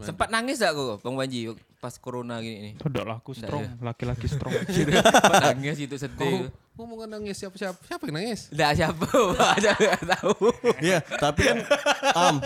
[0.00, 2.72] Sempat nangis gak kok Bang Panji pas corona gini nih?
[2.78, 4.54] Tidak lah aku strong, laki-laki strong.
[4.72, 6.48] Sempat nangis itu sedih.
[6.76, 8.40] Ngomong nangis siapa siapa siapa yang nangis?
[8.48, 9.06] Enggak siapa.
[9.56, 10.46] Saya nggak tahu.
[10.78, 11.56] Iya, tapi kan
[12.12, 12.36] am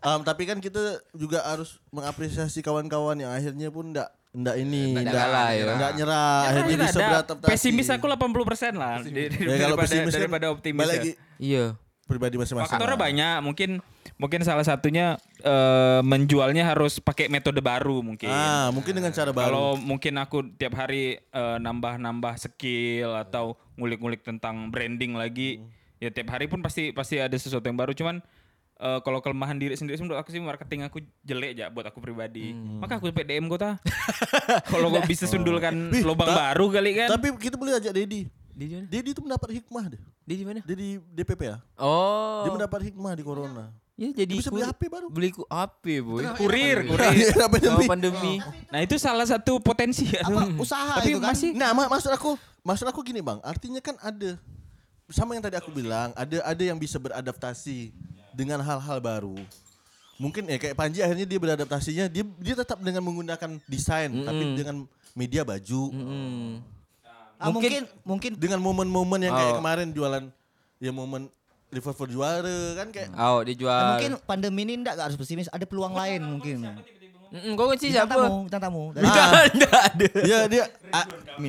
[0.00, 0.78] am tapi kan kita
[1.12, 5.64] juga harus mengapresiasi kawan-kawan yang akhirnya pun enggak enggak ini Nggak enggak kalah ya.
[5.68, 7.08] enggak nyerah, akhirnya Tidak bisa ada.
[7.10, 7.50] beradaptasi.
[7.50, 11.14] Pesimis aku 80% lah di- di- Ya, kalau daripada, pesimis kan daripada optimis balik ya.
[11.36, 11.66] Iya.
[12.06, 12.78] Pribadi masing-masing.
[12.78, 13.70] Faktornya banyak, mungkin
[14.16, 18.30] mungkin salah satunya eh, menjualnya harus pakai metode baru mungkin.
[18.30, 19.44] Ah, mungkin dengan cara baru.
[19.50, 25.68] Kalau mungkin aku tiap hari eh, nambah-nambah skill atau ngulik-ngulik tentang branding lagi, Hmm.
[25.98, 27.92] ya tiap hari pun pasti pasti ada sesuatu yang baru.
[27.92, 28.22] Cuman
[28.78, 31.98] eh, kalau kelemahan diri sendiri sih menurut aku sih marketing aku jelek ya buat aku
[31.98, 32.54] pribadi.
[32.54, 32.78] Hmm.
[32.80, 33.70] Maka aku PDM kok ta.
[34.72, 37.08] kalau gue bisa sundulkan Wih, lubang baru kali kan.
[37.10, 38.45] Tapi kita boleh ajak Dedi.
[38.56, 38.86] Di mana?
[38.88, 40.00] Dedi itu mendapat hikmah deh.
[40.24, 40.58] Di di mana?
[40.60, 41.56] Dia di DPP ya.
[41.76, 42.40] Oh.
[42.40, 43.68] Dia mendapat hikmah di corona.
[43.94, 45.06] Ya jadi Dia bisa beli HP baru.
[45.08, 46.24] Beli ku HP, boy.
[46.36, 47.28] kurir, Iya, kurir.
[47.38, 47.84] apa Sama demi?
[47.86, 48.34] pandemi.
[48.68, 50.20] Nah itu salah satu potensi ya.
[50.20, 51.32] Apa usaha Tapi itu kan?
[51.32, 53.40] masih Nah, mak- maksud aku, maksud aku gini, Bang.
[53.40, 54.36] Artinya kan ada
[55.08, 57.92] sama yang tadi aku bilang, ada ada yang bisa beradaptasi
[58.32, 59.36] dengan hal-hal baru.
[60.16, 64.84] Mungkin ya kayak Panji akhirnya dia beradaptasinya, dia dia tetap dengan menggunakan desain tapi dengan
[65.12, 65.82] media baju.
[65.88, 66.52] Hmm.
[67.36, 69.58] Ah, mungkin mungkin Dengan momen-momen yang kayak Oh.
[69.60, 70.24] kemarin jualan
[70.76, 71.28] ya momen
[71.66, 73.82] Liverpool juara kan kayak Oh, ah, dijual.
[73.92, 76.62] mungkin pandemi ini enggak harus pesimis, ada peluang lain mungkin.
[77.26, 78.14] Mm, kau kunci siapa?
[78.14, 78.82] tamu, bintang tamu.
[78.94, 79.44] Dari- Ah.
[79.50, 80.06] Enggak ada.
[80.30, 81.08] ya dia a-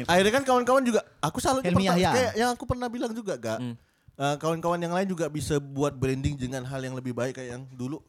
[0.10, 2.12] akhirnya kan kawan-kawan juga aku pertama- Yahya.
[2.12, 3.76] kayak yang aku pernah bilang juga gak Hmm.
[4.18, 7.64] Eh, kawan-kawan yang lain juga bisa buat branding dengan hal yang lebih baik kayak yang
[7.70, 8.02] dulu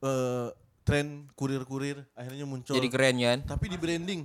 [0.00, 0.48] eh
[0.80, 3.38] tren kurir-kurir akhirnya muncul Jadi keren kan?
[3.44, 4.22] tapi di branding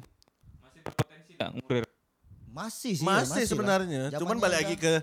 [1.34, 1.88] Ya, ngurir.
[2.50, 3.06] Masih sih.
[3.06, 3.48] masih, lah.
[3.48, 4.94] sebenarnya cuman Zamannya balik lagi ke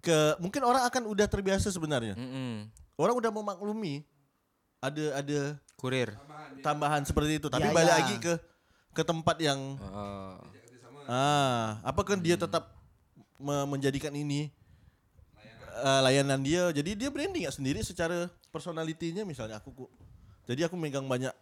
[0.00, 2.66] ke mungkin orang akan udah terbiasa sebenarnya Mm-mm.
[2.94, 4.02] orang udah memaklumi
[4.78, 5.40] ada ada
[5.74, 6.14] Kurir.
[6.58, 7.98] tambahan seperti itu tapi Ya, balik ya.
[7.98, 8.32] lagi ke
[8.92, 10.38] ke tempat yang Oh.
[11.04, 12.70] Ah, apakah dia tetap
[13.36, 14.54] me- menjadikan ini
[15.74, 16.70] eh, layanan dia?
[16.70, 19.90] Jadi dia branding ya sendiri secara personalitinya misalnya aku ku-
[20.44, 21.34] jadi aku megang banyak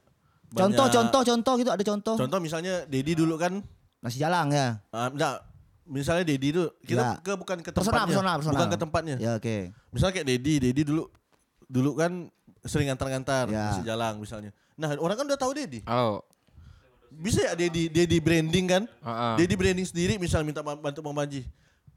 [0.50, 2.14] Contoh, banyak- contoh, contoh gitu ada contoh.
[2.16, 3.61] Contoh misalnya Dedi dulu kan
[4.01, 4.81] Nasi jalang ya.
[4.91, 5.45] ah, enggak
[5.85, 7.11] misalnya Dedi dulu kita Ya.
[7.19, 8.55] ke bukan ke Personal, tempatnya, personal, personal.
[8.57, 9.17] bukan ke tempatnya.
[9.19, 9.57] Ya oke.
[9.91, 11.03] Misalnya kayak Dedi, Dedi dulu
[11.67, 12.13] dulu kan
[12.63, 13.65] sering ngantar-ngantar Ya.
[13.71, 14.51] nasi jalang misalnya.
[14.75, 15.83] Nah, orang kan udah tahu Dedi.
[15.85, 16.23] Oh.
[17.11, 18.83] Bisa ya Dedi Dedi branding kan?
[19.01, 19.35] Ah, ah.
[19.35, 21.43] Dedi branding sendiri misal minta bantu Bang Manji.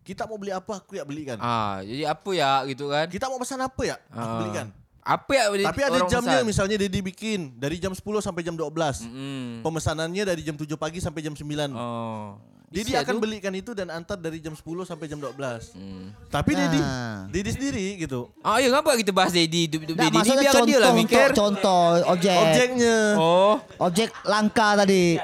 [0.01, 0.83] Kita mau beli apa?
[0.83, 1.39] Aku ya belikan.
[1.39, 3.07] Ah, jadi apa ya gitu kan?
[3.07, 3.95] Kita mau pesan apa ya?
[4.09, 4.37] Aku Ah.
[4.41, 4.67] belikan.
[5.03, 6.47] Apa ya Tapi ada orang jamnya pesan?
[6.47, 9.03] misalnya Dedi bikin dari jam 10 sampai jam 12.
[9.03, 9.59] Mm.
[9.59, 11.43] Pemesanannya dari jam 7 pagi sampai jam 9.
[11.75, 12.39] Oh.
[12.73, 15.77] Dedi Bisa akan belikan itu dan antar dari jam 10 sampai jam 12.
[15.77, 16.09] Hmm.
[16.33, 17.29] Tapi Dedi, Nah.
[17.29, 18.33] Dedi sendiri gitu.
[18.41, 21.27] Ah, ya ngapa kita bahas Nggak, Dedi ni maksudnya biar dia contoh lah mikir.
[21.37, 22.33] contoh objek.
[22.33, 22.97] Objeknya.
[23.21, 23.55] Oh.
[23.77, 25.21] Objek langka tadi.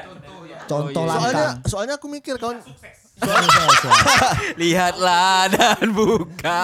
[0.70, 1.10] Contoh iya.
[1.10, 1.26] langka.
[1.26, 2.62] Soalnya soalnya aku mikir kawan
[4.62, 6.62] Lihatlah dan buka.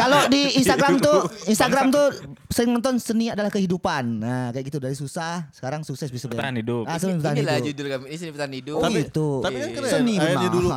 [0.00, 2.06] Kalau di Instagram tuh, Instagram tuh
[2.52, 4.04] sering nonton seni adalah kehidupan.
[4.20, 6.84] Nah, kayak gitu dari susah sekarang sukses bisa Bertahan hidup.
[6.88, 7.64] Ah, seni bertahan hidup.
[7.72, 8.04] judul kami.
[8.12, 8.76] Ini seni bertahan hidup.
[8.78, 9.28] Oh tapi, gitu.
[9.40, 9.90] tapi kan keren.
[9.90, 10.50] Seni benar.
[10.52, 10.68] dulu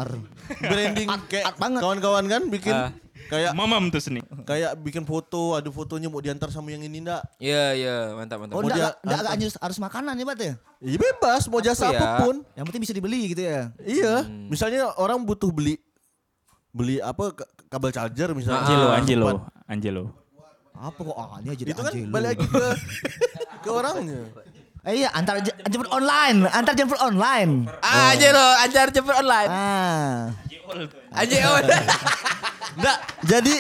[0.62, 2.90] branding kayak kawan-kawan kan bikin Ah.
[3.26, 4.22] Kayak Mamam tuh seni.
[4.42, 7.22] kayak bikin foto, ada fotonya mau diantar sama yang ini enggak?
[7.38, 8.54] Iya, iya, mantap, mantap.
[8.54, 9.34] Oh, Mau enggak, dia enggak, antar.
[9.34, 10.54] harus, harus makanan ya, Bat ya?
[10.80, 11.98] Iya bebas, mau jasa Apa ya?
[11.98, 12.36] apa pun.
[12.52, 13.62] Yang penting bisa dibeli gitu ya.
[13.80, 14.48] Iya, Hmm.
[14.48, 15.82] misalnya orang butuh beli
[16.70, 18.62] beli apa ka- kabel charger misalnya.
[18.62, 19.26] Angelo, Ah, Angelo.
[19.66, 20.04] Angelo.
[20.76, 22.12] Apa kok ah, ini jadi Itu kan Angelo.
[22.12, 22.66] balik lagi ke
[23.60, 24.22] ke orangnya.
[24.86, 27.66] Eh, iya, antar je- jemput online, antar jemput online.
[27.82, 29.50] Ah, aja lo, ajar cepet online.
[29.50, 30.30] Ah.
[31.10, 31.58] Aja oh.
[32.78, 32.98] Enggak,
[33.34, 33.54] jadi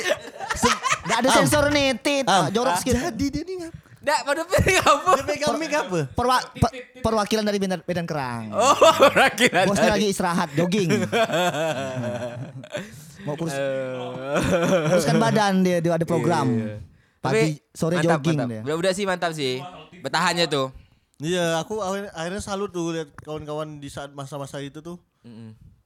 [1.06, 2.30] Enggak ada sensor nih, tit.
[2.30, 3.10] Ah, jorok sedikit.
[3.10, 3.58] Jadi dia nih
[4.06, 5.12] Dak, pada piring apa?
[5.18, 6.00] dia pegang mic apa?
[6.14, 8.54] Perwa- pe- perwakilan dari Medan, Medan Kerang.
[8.54, 8.78] Oh,
[9.18, 9.66] rakilan.
[9.66, 10.94] Bosnya lagi istirahat, jogging.
[13.26, 13.58] Mau kurus,
[14.94, 16.78] kuruskan badan dia, dia ada program.
[17.18, 18.78] Pagi, sore mantap, jogging mantap.
[18.78, 18.94] dia.
[18.94, 19.58] Sih mantap sih.
[20.06, 20.85] Bertahannya tuh.
[21.24, 21.80] Iya, aku
[22.12, 25.00] akhirnya, salut tuh lihat kawan-kawan di saat masa-masa itu tuh.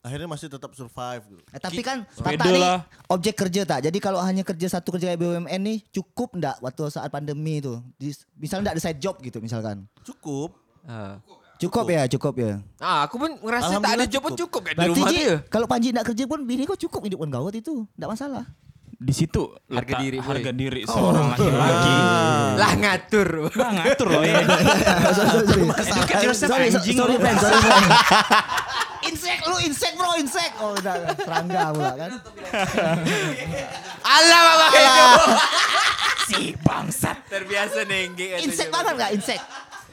[0.00, 1.42] Akhirnya masih tetap survive gitu.
[1.52, 2.88] Eh, tapi kan nih lah.
[3.12, 3.84] objek kerja tak.
[3.84, 7.84] Jadi kalau hanya kerja satu kerja kayak BUMN nih cukup enggak waktu saat pandemi itu?
[8.00, 9.84] Di, misalnya enggak ada side job gitu misalkan.
[10.00, 10.56] Cukup.
[10.88, 11.20] Ah.
[11.60, 12.64] Cukup ya, cukup ya.
[12.80, 14.40] Ah, aku pun ngerasa tak ada job pun cukup.
[14.40, 15.34] cukup kayak di rumah dia.
[15.52, 17.84] kalau Panji enggak kerja pun bini kau cukup hidupkan gawat itu.
[18.00, 18.44] Enggak masalah.
[19.00, 20.28] Di situ Harga diri, boy.
[20.28, 21.94] harga diri seorang laki-laki.
[22.60, 23.28] Lah ngatur.
[23.56, 24.44] Nah, ngatur loh ya.
[25.16, 25.64] sorry, sorry.
[25.72, 27.88] Educate yourself, sorry, so- anjing sorry, friend, sorry, friend.
[29.08, 30.50] insek lu, insek bro, insek.
[30.60, 32.10] Oh, udah serangga pula kan.
[34.30, 35.06] Mama itu.
[36.28, 37.16] si bangsat.
[37.24, 38.36] Terbiasa nengge.
[38.44, 39.40] Insek banget enggak insek?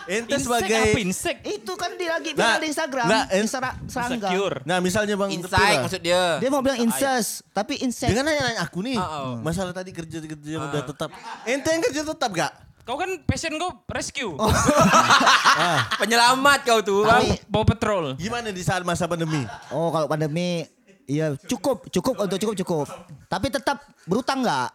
[0.08, 1.36] Ente Insek sebagai apa insek?
[1.44, 4.16] Itu kan dia lagi Nah, di Instagram, nah, in- Insera- serangga.
[4.26, 4.56] Insecure.
[4.64, 5.84] Nah, misalnya Bang Insight Tepira.
[5.84, 6.22] maksud dia.
[6.38, 8.08] Dia mau bilang incest, tapi insect.
[8.08, 9.36] Dengan nanya-nanya aku nih, Ah, oh.
[9.38, 11.10] masalah tadi kerja kerja udah tetap.
[11.44, 12.54] Ente yang kerja tetap gak?
[12.82, 14.32] Kau kan passion kau rescue.
[16.00, 17.04] Penyelamat kau tuh.
[17.04, 18.06] Tapi- Bawa petrol.
[18.16, 19.44] Gimana di saat masa pandemi?
[19.70, 20.64] Oh kalau pandemi
[21.04, 22.88] iya cukup cukup untuk cukup cukup.
[23.26, 24.70] Tapi tetap berutang nggak?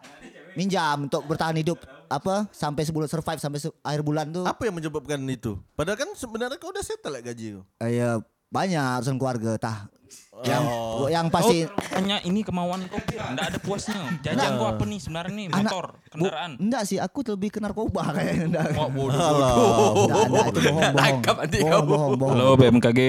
[0.53, 1.81] Minjam untuk bertahan hidup
[2.13, 4.45] apa sampai sebulan survive sampai se- akhir bulan tuh.
[4.45, 5.57] Apa yang menyebabkan itu?
[5.73, 7.65] Padahal kan sebenarnya kau udah settle ya gaji kau.
[7.81, 9.79] Eh, ya banyak urusan keluarga tah.
[10.43, 11.09] Yang Oh.
[11.09, 13.01] yang pasti Oh, hanya ini kemauan kau.
[13.01, 13.97] Enggak ada puasnya.
[14.21, 15.47] Jajan kau apa nih sebenarnya nih?
[15.49, 16.53] anak- Motor, bu- kendaraan.
[16.59, 18.45] enggak sih, aku lebih ke narkoba kayaknya.
[18.47, 18.67] Enggak.
[18.75, 19.17] Oh, bodoh.
[19.17, 20.95] Enggak, enggak, itu bohong, bohong.
[20.95, 22.33] Tangkap nanti bohong, bohong, bohong.
[22.35, 23.01] Halo BMKG.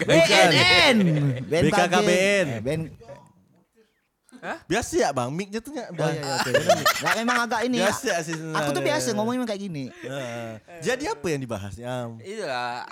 [0.00, 0.96] BNN,
[1.44, 2.46] BKKBN.
[2.60, 2.80] BN.
[4.40, 6.82] Biasa ya bang, mic-nya tuh nggak- Oh iya, iya.
[6.96, 7.76] Nggak, memang agak ini.
[7.76, 7.88] ya.
[7.88, 8.58] Biasa sih sebenarnya.
[8.58, 9.84] Aku tuh biasa ngomongin kayak gini.
[9.92, 10.50] Heeh.
[10.80, 11.92] Jadi apa yang dibahasnya?
[12.18, 12.84] Itulah.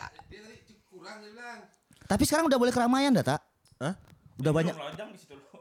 [2.05, 3.41] Tapi sekarang udah boleh keramaian dah, tak?
[3.79, 3.95] Hah?
[4.37, 4.73] Udah banyak.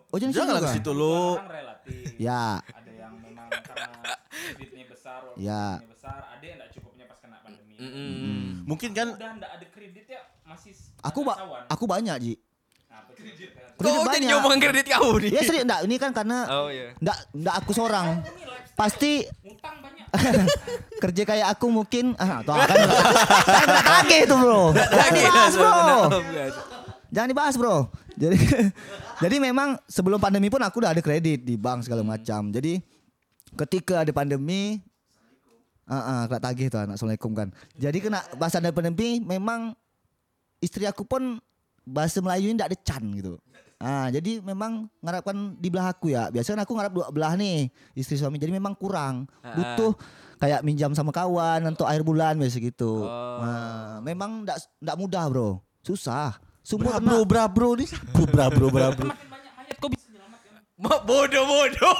[0.08, 1.36] Oh, jangan Jangan ke situ lu.
[1.42, 2.16] relatif.
[2.16, 3.92] Ya, Ada yang memang karena
[4.56, 5.64] duitnya besar, walaupun Ya.
[5.76, 7.76] duitnya besar, ada yang enggak cukupnya pas kena pandemi.
[7.76, 8.64] Mm.
[8.64, 11.64] Mungkin kan Udah enggak ada kredit ya, masih aku ba sawan.
[11.68, 12.34] aku banyak, Ji.
[12.88, 13.67] Apa kredit ya?
[13.78, 14.30] Kredit Kau jadi banyak.
[14.34, 15.30] ngomongin kredit kau nih.
[15.30, 16.98] Ya serius enggak, ini kan karena Oh iya.
[16.98, 18.08] enggak enggak aku seorang.
[18.74, 20.06] Pasti Utang banyak.
[21.04, 22.78] kerja kayak aku mungkin ah tuh kan
[23.46, 24.74] kan tagih itu, Bro.
[24.74, 25.78] Jangan dibahas, Bro.
[27.08, 27.76] Jangan dibahas, Bro.
[28.18, 28.38] Jadi
[29.24, 32.50] jadi memang sebelum pandemi pun aku udah ada kredit di bank segala macam.
[32.50, 32.82] Jadi
[33.54, 34.82] ketika ada pandemi
[35.88, 37.48] Ah, kena tagih tuh anak Assalamualaikum kan.
[37.80, 39.72] Jadi kena bahasa ada pandemi memang
[40.60, 41.40] istri aku pun
[41.88, 43.40] bahasa Melayu ini tidak ada can gitu.
[43.78, 46.34] Ah, jadi memang ngarapkan di belah aku ya.
[46.34, 48.42] Biasanya aku ngarap dua belah nih istri suami.
[48.42, 49.30] Jadi memang kurang.
[49.40, 49.94] Butuh
[50.38, 53.06] kayak minjam sama kawan untuk akhir bulan biasa gitu.
[53.06, 53.38] Oh.
[53.42, 55.50] Nah, memang ndak ndak mudah, Bro.
[55.86, 56.42] Susah.
[56.68, 57.00] Kena.
[57.00, 57.88] bro, bra bro nih.
[58.28, 59.08] Bra bro, bra bro.
[59.78, 60.08] Kok bisa
[60.78, 61.98] Bodoh-bodoh.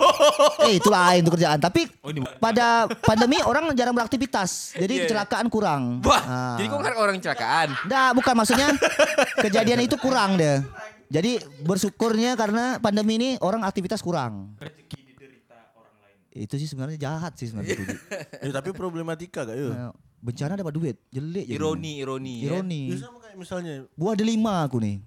[0.70, 1.58] Eh itu lain itu kerjaan.
[1.58, 4.78] Tapi Oh, ini pada pandemi orang jarang beraktivitas.
[4.78, 5.04] Jadi Iya.
[5.10, 6.06] kecelakaan kurang.
[6.06, 6.56] Wah, Ah.
[6.62, 7.68] jadi kok orang kecelakaan?
[7.90, 8.68] Nggak, bukan maksudnya
[9.50, 10.62] kejadian itu kurang deh.
[11.08, 14.60] Jadi bersyukurnya karena pandemi ini orang aktivitas kurang.
[14.60, 16.20] Rezeki diderita orang lain.
[16.36, 17.80] Itu sih sebenarnya jahat sih sebenarnya.
[18.44, 19.72] Eh, tapi problematika gak yuk?
[19.72, 21.46] Nah, Bencana dapat duit, jelek.
[21.46, 22.42] Ironi, ironi.
[22.42, 22.58] ya.
[22.58, 22.82] Ironi.
[22.90, 24.98] Ya sama kayak misalnya Gua ada lima aku nih.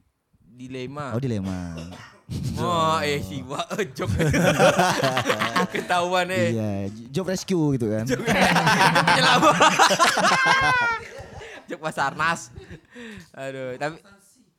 [0.40, 1.12] Dilema.
[1.12, 1.58] Oh dilema.
[2.62, 3.66] Oh, eh si wah
[3.98, 4.06] jok.
[5.74, 6.54] Ketahuan eh.
[6.54, 6.70] Iya,
[7.10, 8.06] job rescue gitu kan.
[8.06, 9.54] Penyelamat.
[11.66, 12.54] Jok Basarnas.
[13.34, 13.98] Aduh, tapi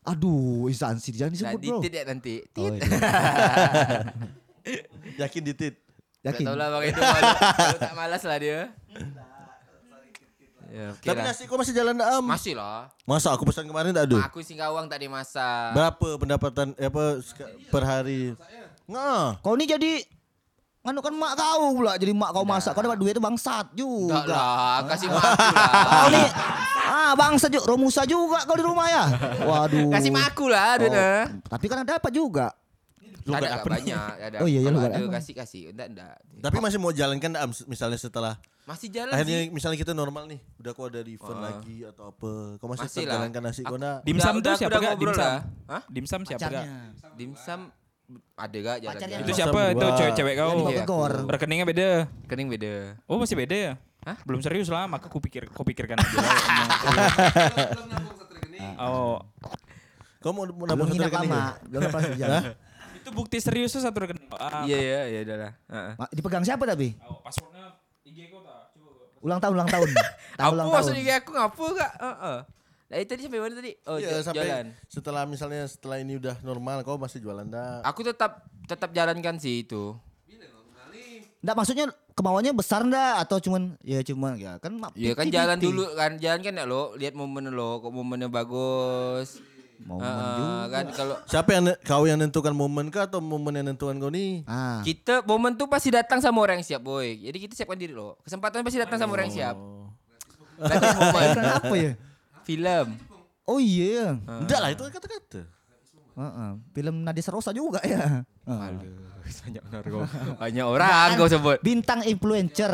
[0.01, 1.77] Aduh, instansi jangan nah, disebut bro.
[1.77, 2.35] ditit ya nanti.
[2.41, 2.81] Oh, Tit.
[2.81, 2.89] iya.
[5.25, 5.75] yakin ditit.
[6.21, 6.45] Gak Yakin.
[6.49, 7.29] tau lah bang itu malu.
[7.81, 8.59] Tak malas lah dia.
[10.71, 11.25] Ya, oke Tapi lah.
[11.27, 12.23] nasi kau masih jalan am?
[12.23, 12.87] Masih lah.
[13.03, 14.31] Masa aku pesan kemarin tak ada?
[14.31, 15.75] Aku Singkawang tak dimasak.
[15.75, 17.19] Berapa pendapatan eh, apa
[17.67, 18.33] per hari?
[18.87, 19.43] Nggak.
[19.43, 19.93] Kau ini jadi
[20.81, 24.25] Nganu kan mak kau pula jadi mak kau masak kau dapat duit itu bangsat juga.
[24.25, 26.29] Enggak lah, kasih mak aku Kau lah.
[26.91, 29.03] Ah bangsat juga Romusa juga kau di rumah ya.
[29.49, 29.87] Waduh.
[29.89, 31.39] Kasih mak aku lah, duitnya.
[31.47, 32.51] Tapi kan dapat juga.
[33.21, 34.37] Lu ada apa banyak, ada.
[34.41, 35.13] Oh iya, iya, Kalau lu ada apa.
[35.15, 36.15] kasih kasih, enggak enggak.
[36.41, 39.49] Tapi masih mau jalankan am misalnya setelah Masih jalan akhirnya sih.
[39.53, 41.49] misalnya kita normal nih, udah kau ada event Wah.
[41.49, 42.31] lagi atau apa?
[42.57, 43.13] Kau masih, Masih tetap lah.
[43.17, 43.97] jalankan nasi kau nak?
[44.01, 44.91] Dimsum tuh siapa udah gak?
[44.91, 45.33] ngobrol Dimsum.
[45.69, 45.81] Hah?
[45.85, 46.49] Dimsum siapa gak?
[46.49, 46.77] Pacarnya.
[47.13, 47.59] Dimsum
[48.33, 49.21] ada gak jalan jalan?
[49.21, 49.59] Itu siapa?
[49.69, 50.49] Itu cewek-cewek kau.
[50.65, 50.77] Di.
[51.29, 51.89] Rekeningnya beda.
[52.25, 52.73] Kening beda.
[53.05, 53.73] Oh masih beda ya?
[54.01, 54.15] Hah?
[54.23, 56.09] Belum serius lah, maka ku pikir, kau pikirkan aja
[58.79, 59.19] oh,
[60.17, 61.31] Kau mau mau Belum nabung satu rekening?
[61.31, 61.43] ya?
[61.63, 62.29] belum lepas hujan.
[62.93, 64.23] itu bukti serius tuh satu rekening.
[64.31, 65.51] Ah, Iya iya iya udah lah.
[66.09, 66.95] Dipegang siapa tapi?
[67.01, 68.71] oh, passwordnya IG kau tak?
[68.71, 69.03] Coba.
[69.19, 69.87] Ulang tahun, ulang tahun.
[70.31, 70.99] Tahu Apa ulang maksud tahun.
[70.99, 71.91] juga aku ngapa gak?
[71.99, 72.37] Heeh.
[72.87, 73.71] Dari tadi sampai mana tadi?
[73.83, 74.65] Oh, Iya, sampai jalan.
[74.85, 77.79] setelah misalnya setelah ini udah normal kau masih jualan dah.
[77.83, 79.93] Aku tetap tetap jalankan sih itu.
[81.41, 85.33] Enggak maksudnya kemauannya besar enggak atau cuman ya cuman ya kan Iya kan 50-50.
[85.33, 89.41] jalan dulu kan jalan kan ya lo lihat momen lo kok momennya bagus.
[89.81, 90.65] Momen Heeh, juga.
[90.69, 94.45] kan kalau Siapa yang kau yang nentukan momen kah atau momen yang nentukan kau nih?
[94.45, 94.85] Ah.
[94.85, 97.17] kita momen tuh pasti datang sama orang yang siap boy.
[97.17, 98.21] Jadi kita siapkan diri lo.
[98.21, 99.55] Kesempatan pasti datang sama orang yang siap.
[100.59, 101.27] Gratis momen.
[101.33, 101.91] Kenapa ya?
[102.43, 102.87] Film.
[103.43, 104.21] Oh iya.
[104.21, 105.41] Enggak lah itu kata-kata.
[106.11, 106.51] Heeh.
[106.71, 108.21] Film Nadia Sarosa juga ya.
[108.45, 108.59] Heeh.
[108.67, 109.99] Aduh, banyak narko.
[110.35, 111.57] Banyak orang kau sebut.
[111.61, 112.71] Bintang influencer.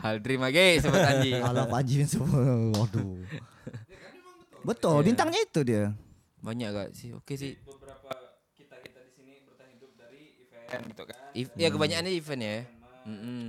[0.00, 1.40] Hal terima ge sebut anjing.
[1.40, 2.40] Kalau Panji semua.
[2.72, 3.20] Waduh.
[4.60, 5.92] Betul, bintangnya itu dia.
[6.40, 7.12] Banyak gak sih?
[7.12, 7.56] Oke sih.
[7.60, 8.12] Beberapa
[8.54, 11.16] kita kita di sini bertahan hidup dari event gitu kan.
[11.32, 12.56] If- ya kebanyakannya event ya.
[13.00, 13.48] Mm-mm.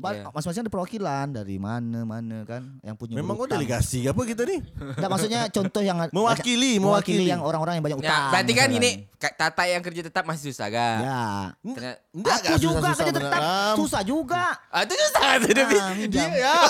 [0.00, 0.24] Ba- Iya.
[0.26, 3.60] Masing-masing ada perwakilan dari mana mana kan yang punya Memang kau berutang.
[3.60, 4.60] delegasi apa kita nih?
[4.96, 7.24] Nggak, maksudnya contoh yang Mewakili, mewakili mewakili.
[7.26, 8.08] yang orang-orang yang banyak utang.
[8.18, 8.80] Ya, berarti kan misalkan.
[8.80, 10.96] ini Kak Tata yang kerja tetap masih susah kan?
[10.98, 11.22] Ya.
[11.62, 13.74] Ternyata- Enggak, Aku juga kerja tetap beneran.
[13.76, 14.44] susah juga.
[14.66, 15.76] Ah, itu susah tuh Devi.
[15.76, 16.28] Ah, minjam.
[16.32, 16.54] Ya.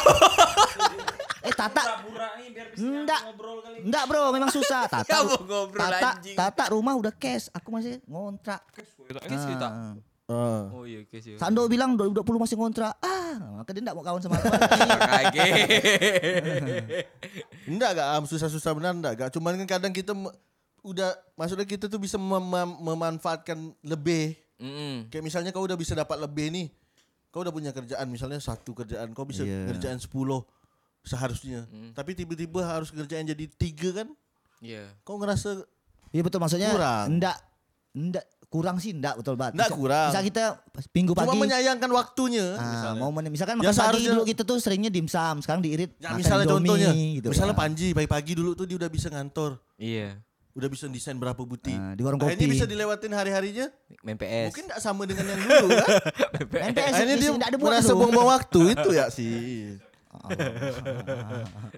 [1.41, 2.05] Eh Tata
[2.77, 3.21] Enggak
[3.81, 5.25] Enggak bro memang susah Tata Ya
[5.73, 6.37] Tata, anjing.
[6.37, 8.61] Tata rumah udah cash Aku masih ngontrak
[9.09, 9.97] kita.
[10.31, 10.71] Ah.
[10.71, 11.37] Oh iya kes ya.
[11.37, 13.19] Sando bilang 2020 masih ngontrak Ah
[13.57, 14.47] maka dia enggak mau kawan sama aku.
[14.47, 15.43] Kage.
[17.67, 20.15] Enggak gak am susah-susah benar enggak gak cuman kan kadang kita
[20.81, 25.09] udah maksudnya kita tuh bisa mem- mem- memanfaatkan lebih Mm-mm.
[25.09, 26.67] kayak misalnya kau udah bisa dapat lebih nih
[27.29, 29.69] kau udah punya kerjaan misalnya satu kerjaan kau bisa Iya.
[29.69, 30.09] kerjaan 10
[31.01, 34.09] seharusnya tapi tiba-tiba harus kerjaan jadi tiga kan
[34.61, 34.89] Iya.
[35.03, 35.65] kau ngerasa
[36.11, 37.07] Iya betul maksudnya Kurang.
[37.13, 37.39] Enggak
[37.91, 40.11] Enggak Kurang sih enggak betul banget Enggak kurang.
[40.11, 40.45] Misal kita
[40.91, 44.91] Minggu cuma pagi menyayangkan waktunya Ah, mau men- misalkan Ya, pagi dulu kita tuh seringnya
[44.91, 47.27] dimsum, sekarang diirit Ya, misalnya Indomie contohnya, gitu.
[47.31, 47.63] misalnya kan.
[47.65, 50.19] Panji pagi-pagi dulu tuh dia udah bisa ngantor, Iya.
[50.53, 51.73] udah bisa desain berapa butik.
[51.73, 52.53] Ah, di warung Akhirnya kopi.
[52.53, 53.67] bisa dilewatin hari-harinya,
[54.03, 54.51] Main PS.
[54.51, 55.89] mungkin tidak sama dengan yang dulu kan.
[56.75, 59.79] NPS Akhirnya dia enggak ada buat merasa buang-buang waktu itu ya sih.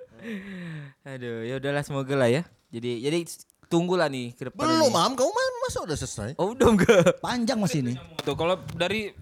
[1.05, 2.43] Aduh, ya udahlah semoga lah ya.
[2.71, 3.19] Jadi jadi
[3.73, 4.69] tunggulah nih ke depan.
[4.69, 4.93] Belum.
[4.93, 6.31] Mam, kamu mah masa udah selesai?
[6.37, 7.17] Oh, udah enggak.
[7.25, 7.95] Panjang masih ini.
[8.21, 9.17] Tuh kalau dari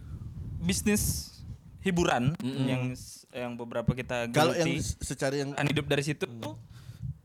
[0.59, 1.31] bisnis
[1.81, 2.93] hiburan yang
[3.31, 6.59] yang beberapa kita Kalau yang geluti, secara yang kan hidup dari situ tuh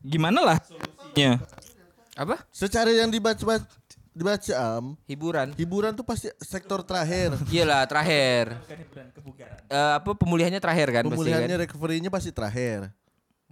[0.05, 1.41] gimana lah solusinya?
[2.15, 2.47] Apa?
[2.53, 3.59] secara yang dibaca
[4.15, 5.51] dibaca am, Hiburan.
[5.59, 7.35] hiburan tuh pasti sektor terakhir.
[7.51, 8.55] Iyalah terakhir.
[9.67, 12.95] Eh, apa pemulihannya terakhir kan Pemulihannya pasti recovery-nya pasti terakhir.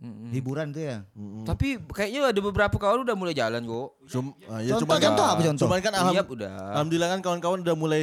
[0.03, 0.29] Mm-mm.
[0.29, 0.97] Hiburan tuh ya.
[1.41, 3.87] Tapi kayaknya ada beberapa kawan udah mulai jalan kok.
[4.05, 5.61] Cum, ah, ya Contoh, cuman kan- contoh apa contoh?
[5.63, 6.53] Cuman kan alham- Iya, udah.
[6.75, 8.01] alhamdulillah kan kawan-kawan udah mulai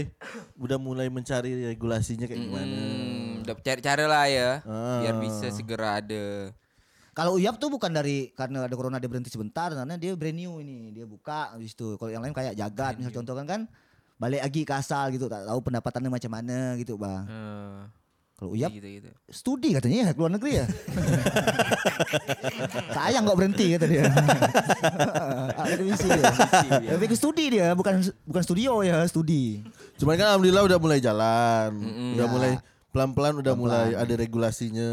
[0.56, 2.72] udah mulai mencari regulasinya kayak gimana.
[2.74, 5.00] Hmm, udah cari cara lah ya Ah.
[5.00, 6.56] biar bisa segera ada.
[7.10, 10.56] Kalau Uyap tuh bukan dari karena ada corona dia berhenti sebentar, karena dia brand new
[10.58, 11.94] ini, dia buka habis itu.
[11.94, 13.60] Kalau yang lain kayak Jagat misal contoh kan kan
[14.16, 17.24] balik lagi ke asal gitu, tak tahu pendapatannya macam mana gitu, Bang.
[17.26, 17.80] Eh,
[18.40, 19.10] Kalau Uyap gitu gitu.
[19.28, 20.66] studi katanya ya keluar negeri ya.
[22.96, 24.08] Sayang kok berhenti kata dia.
[25.60, 26.32] Akademisi dia.
[26.88, 29.60] Tapi ke studi dia, bukan bukan studio ya, studi.
[30.00, 31.70] Cuman kan alhamdulillah udah mulai jalan.
[32.16, 32.32] Udah Ya.
[32.32, 32.52] mulai
[32.90, 34.88] pelan-pelan udah mulai ada regulasinya.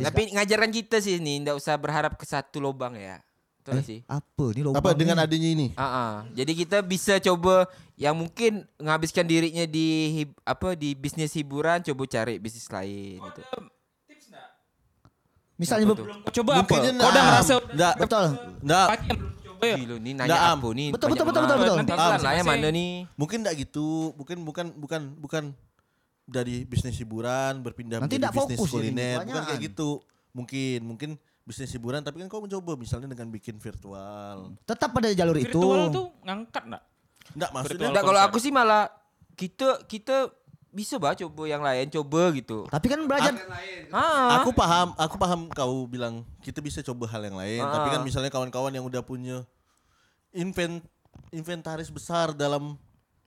[0.00, 3.18] Tapi ngajarkan kita sih nih, ndak usah berharap ke satu lubang ya.
[3.62, 4.00] Betul nggak sih?
[4.10, 5.66] Apa nih lubang Apa dengan adanya ini?
[5.78, 6.26] Ah.
[6.34, 12.42] jadi kita bisa coba yang mungkin menghabiskan dirinya di apa di bisnis hiburan, coba cari
[12.42, 13.42] bisnis lain gitu.
[15.54, 16.06] Misalnya Apa tuh?
[16.10, 16.60] Kau coba apa?
[16.66, 18.24] Mungkinnya Kau udah nah, ngerasa Nggak, betul.
[18.66, 18.86] nggak.
[18.90, 19.76] pagi yang belum coba ya?
[19.78, 20.58] Gila, nih Nggak, nanya Am.
[20.58, 20.88] apa nih?
[20.90, 21.76] Betul, betul, betul, betul, betul.
[21.78, 22.46] Nanti lah ya Masing-masing.
[22.50, 22.92] mana nih?
[23.14, 23.88] Mungkin enggak gitu.
[24.18, 25.44] Mungkin bukan bukan bukan
[26.26, 29.22] dari bisnis hiburan berpindah Nanti menjadi bisnis fokus kuliner.
[29.22, 29.88] Bukan kayak gitu.
[30.34, 31.10] Mungkin mungkin
[31.42, 34.54] bisnis hiburan tapi kan kau mencoba misalnya dengan bikin virtual.
[34.62, 35.50] Tetap pada jalur itu.
[35.52, 36.82] Virtual tuh ngangkat enggak?
[37.32, 38.84] Enggak maksudnya Virtual Nggak, kalau aku sih malah
[39.32, 40.16] kita kita
[40.72, 42.64] bisa bah coba yang lain coba gitu.
[42.66, 43.32] Tapi kan belajar
[43.90, 47.60] Ah, Aku paham, aku paham kau bilang kita bisa coba hal yang lain.
[47.60, 47.76] Ah.
[47.76, 49.44] Tapi kan misalnya kawan-kawan yang udah punya
[50.32, 50.80] invent
[51.28, 52.80] inventaris besar dalam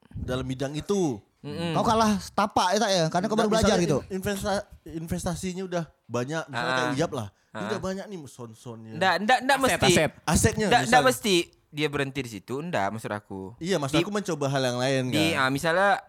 [0.10, 1.22] dalam bidang itu.
[1.46, 3.98] kau kalah tapak ya tak ya, karena kau baru Nggak, belajar gitu.
[4.10, 6.78] in- investa- investasinya udah banyak, misalnya Ah.
[6.82, 7.28] kayak Uyap lah.
[7.56, 7.70] Ini Ah.
[7.70, 8.92] udah banyak nih son-sonnya.
[8.94, 9.94] ndak ndak ndak Aset, mesti.
[9.94, 10.12] aset.
[10.26, 11.36] Asetnya Ndak ndak mesti
[11.70, 13.56] dia berhenti di situ, ndak maksud aku.
[13.58, 15.16] Iya, maksud Di- aku mencoba hal yang lain kan.
[15.16, 16.04] Di ah, misalnya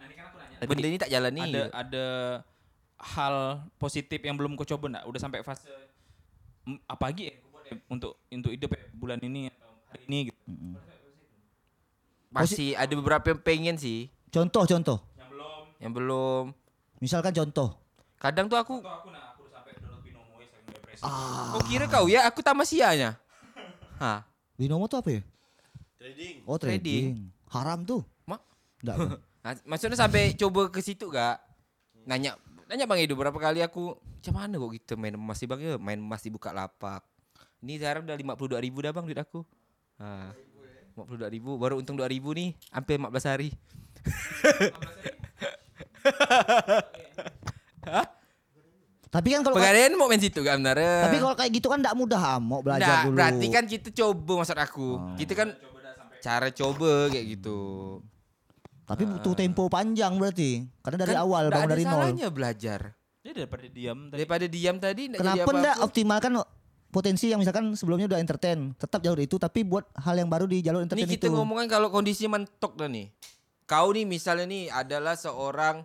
[0.61, 1.45] benda ini tak jalan nih.
[1.47, 2.07] Ada ada
[2.99, 3.37] hal
[3.77, 5.05] positif yang belum kau coba enggak?
[5.07, 5.71] Udah sampai fase
[6.63, 7.35] "Hmm, apa lagi ya
[7.87, 10.39] untuk untuk hidup ya, bulan ini atau hari ini gitu.
[12.29, 14.99] Masih ada beberapa yang pengen sih, Contoh contoh.
[15.15, 15.63] Yang belum.
[15.79, 16.45] yang belum.
[16.99, 17.79] Misalkan contoh.
[18.17, 20.37] Kadang tuh aku aku nah aku udah sampai download Binomo
[20.97, 21.53] depresi.
[21.53, 23.21] Kau kira kau ya aku tamasianya?
[24.01, 24.25] Hah?
[24.57, 25.23] Binomo tuh apa ya?
[26.01, 26.35] Trading.
[26.49, 26.81] Oh trading.
[26.81, 27.13] Trading.
[27.53, 28.03] Haram tuh.
[28.25, 28.41] Mak?
[28.83, 28.97] Enggak.
[29.47, 31.39] Nah, maksudnya sampai coba ke situ gak?
[32.03, 32.35] Nanya
[32.67, 35.79] nanya Bang Edo berapa kali aku macam mana kok gitu main emas sih Bang ya
[35.79, 37.07] main emas di buka lapak.
[37.63, 39.47] Ini sekarang udah 52 ribu dah Bang duit aku.
[40.03, 40.35] Ah.
[40.99, 43.55] 52 ribu baru untung 2 ribu nih hampir 15 hari.
[49.07, 50.77] Tapi kan kalau Pegadaian mau main situ gak benar?
[50.77, 53.17] tapi kalau kayak gitu kan enggak mudah ah, mau belajar Nah, dulu.
[53.17, 54.89] berarti kan kita coba maksud aku.
[55.15, 55.49] Kita kan
[56.19, 57.59] cara coba kayak gitu.
[58.83, 60.63] Tapi butuh tempo panjang berarti.
[60.81, 61.93] Karena dari Kan awal bangun dari nol.
[61.93, 62.81] salahnya belajar.
[63.21, 64.13] Dia daripada diam tadi.
[64.15, 66.33] Daripada diam tadi Kenapa enggak optimalkan
[66.89, 70.63] potensi yang misalkan sebelumnya udah entertain, tetap jalur itu tapi buat hal yang baru di
[70.63, 71.35] jalur Ini entertain kita itu.
[71.35, 73.11] ngomongin kalau kondisinya mentok dah nih.
[73.65, 75.83] Kau nih misalnya nih adalah seorang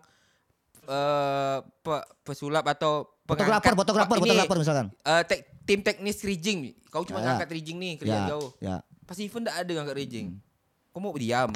[0.84, 4.88] eh pe- pesulap atau Fotografer, fotografer, fotografer misalkan.
[4.92, 6.74] eh, tek- tim teknis rigging.
[6.88, 7.32] Kau cuma Ya.
[7.32, 8.50] ngangkat rigging nih kerja Ya, jauh.
[8.58, 8.76] ya.
[9.02, 10.28] Pas event enggak ada ngangkat rigging.
[10.90, 11.52] Kau mau diam.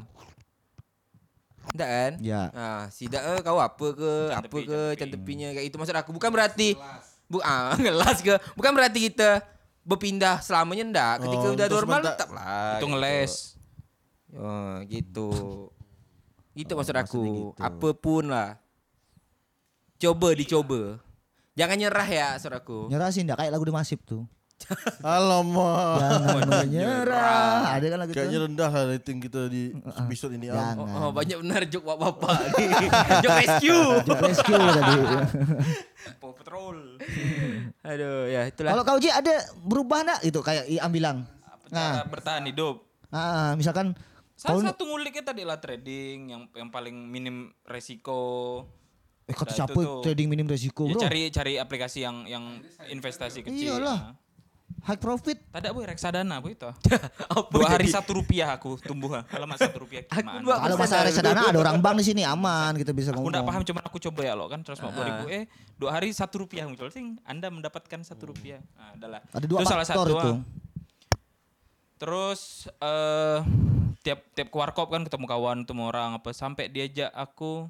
[1.68, 2.12] Enggak kan?
[2.22, 2.42] Ya.
[2.50, 4.96] Nah, sidak eh, kau apa ke, apa tepi, ke, jam tepi.
[4.96, 6.10] can tepinya kayak itu maksud aku.
[6.12, 6.78] Bukan berarti
[7.26, 8.38] bu ah, ngelas ke.
[8.54, 9.42] Bukan berarti kita
[9.82, 11.14] berpindah selamanya enggak.
[11.20, 12.78] Ketika Oh, udah normal tetap lah.
[12.78, 12.88] Itu gitu.
[12.88, 13.34] ngeles.
[14.32, 15.28] Oh, gitu.
[16.56, 17.24] Gitu Oh, maksud maksudnya aku.
[17.52, 17.60] gitu.
[17.60, 18.56] Apa pun lah.
[20.06, 20.82] Coba dicoba.
[21.56, 22.88] Jangan nyerah ya, saudaraku.
[22.88, 24.24] Nyerah sih enggak kayak lagu The Masif tuh.
[25.02, 26.00] Alamak.
[26.00, 27.76] Jangan menyerah.
[27.76, 28.46] Ada kan lagu Kayaknya itu?
[28.46, 30.48] rendah lah rating kita di episode ini.
[30.48, 30.76] Jangan.
[30.78, 32.70] Oh, oh, banyak benar jok bapak nih.
[33.24, 33.84] jok rescue.
[34.04, 34.96] Jok rescue tadi.
[36.22, 36.78] Paw Patrol.
[37.82, 38.72] Aduh, ya itulah.
[38.72, 41.18] Kalau kau Ji ada berubah enggak gitu kayak Iam bilang?
[41.66, 42.86] Cara Nah, bertahan hidup.
[43.10, 43.98] ah, misalkan
[44.36, 48.64] Salah satu nguliknya tadi lah trading yang yang paling minim resiko.
[49.26, 50.02] Eh kata Nah, siapa itu tuh.
[50.02, 51.02] trading minim resiko, Ya, Bro?
[51.02, 52.44] cari cari aplikasi yang yang
[52.88, 53.76] investasi kecil.
[53.76, 54.00] Iyalah.
[54.06, 54.24] Nah.
[54.84, 55.38] High profit.
[55.48, 56.70] Tadi boy reksadana boy itu.
[57.54, 59.18] Dua hari satu rupiah aku tumbuh.
[59.24, 60.42] Alamat satu rupiah gimana?
[60.42, 63.34] Kalau masalah reksadana ada orang bank di sini aman kita bisa Aku ngomong.
[63.34, 65.44] nggak paham cuman aku coba ya lo kan 150 ribu eh
[65.76, 69.66] dua hari satu rupiah muncul ting anda mendapatkan satu rupiah nah, adalah Ada dua itu
[69.68, 70.30] salah satu itu.
[70.30, 70.38] ah.
[71.96, 72.42] terus
[72.76, 73.40] eh
[74.02, 77.66] tiap tiap ke warkop kan ketemu kawan ketemu orang apa sampai diajak aku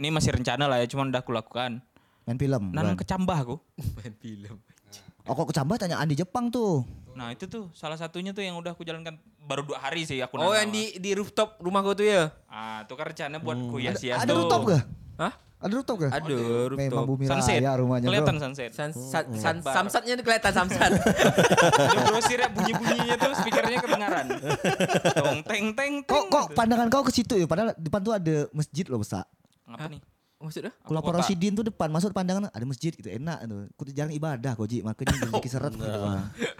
[0.00, 1.84] ini masih rencana lah ya cuman udah aku lakukan
[2.24, 2.72] Main film.
[2.72, 3.56] nan kecambah aku
[3.96, 4.56] main film.
[5.22, 6.82] Oh kok kecambah tanya Andi Jepang tuh.
[7.10, 10.38] nah itu tuh salah satunya tuh yang udah aku jalankan baru dua hari sih aku
[10.38, 12.32] Oh, yang di di rooftop rumah kau tuh ya?
[12.46, 14.36] ah itu kan rencana buat ku hias-hias Ada tuh.
[14.38, 14.82] rooftop gak?
[15.18, 15.32] Hah?
[15.60, 16.10] Ada rooftop gak?
[16.14, 16.36] Ada
[16.70, 17.04] Memang rooftop.
[17.10, 18.44] bumi sunset raya rumahnya kelihatan bro.
[18.46, 20.90] sunset San, san, san, samsatnya tuh kelihatan samsat.
[21.68, 24.26] Ada grosir ya bunyi-bunyinya tuh speakernya kedengaran.
[25.18, 26.08] Tong teng teng teng.
[26.08, 26.56] Kok kok gitu.
[26.56, 27.44] pandangan kau ke situ ya?
[27.44, 29.26] Padahal depan tuh ada masjid loh besar.
[29.70, 30.00] Ngapa nih?
[30.40, 30.72] Maksudnya?
[30.72, 31.20] Kalau kota?
[31.20, 33.68] Rosidin tuh depan masuk pandangan ada masjid gitu enak tuh.
[33.76, 36.00] Aku tuh jarang ibadah kok Ji, makanya rezeki seret gitu.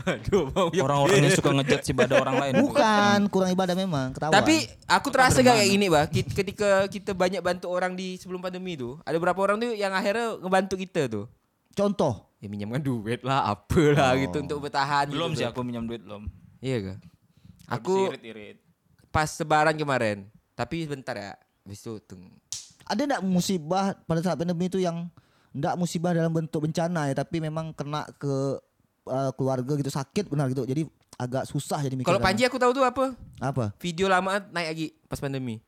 [0.04, 2.61] Aduh, mau Orang-orang yang suka ngejat si pada orang lain.
[2.61, 4.36] Bukan, kurang ibadah memang, ketahuan.
[4.36, 6.04] Tapi aku terasa gak kayak gini, Bah.
[6.12, 10.36] Ketika kita banyak bantu orang di sebelum pandemi tuh, ada berapa orang tuh yang akhirnya
[10.36, 11.24] ngebantu kita tuh.
[11.70, 15.08] contoh Ya minjamkan duit lah, apalah gitu untuk bertahan.
[15.12, 16.28] Belum gitu sih aku minjam duit belum.
[16.61, 16.98] Iya gak?
[17.80, 18.61] Aku irit-irit.
[19.08, 21.32] pas sebaran kemarin, tapi sebentar ya.
[21.64, 22.28] Habis itu tung.
[22.91, 25.07] Ada enggak musibah pada saat pandemi itu yang
[25.55, 28.59] enggak musibah dalam bentuk bencana ya, tapi memang kena ke
[29.07, 30.66] uh, keluarga gitu sakit benar gitu.
[30.66, 32.09] Jadi agak susah jadi mikir.
[32.09, 33.14] Kalau Panji aku tahu tuh apa?
[33.38, 33.76] apa?
[33.78, 35.61] Video lama naik lagi pas pandemi.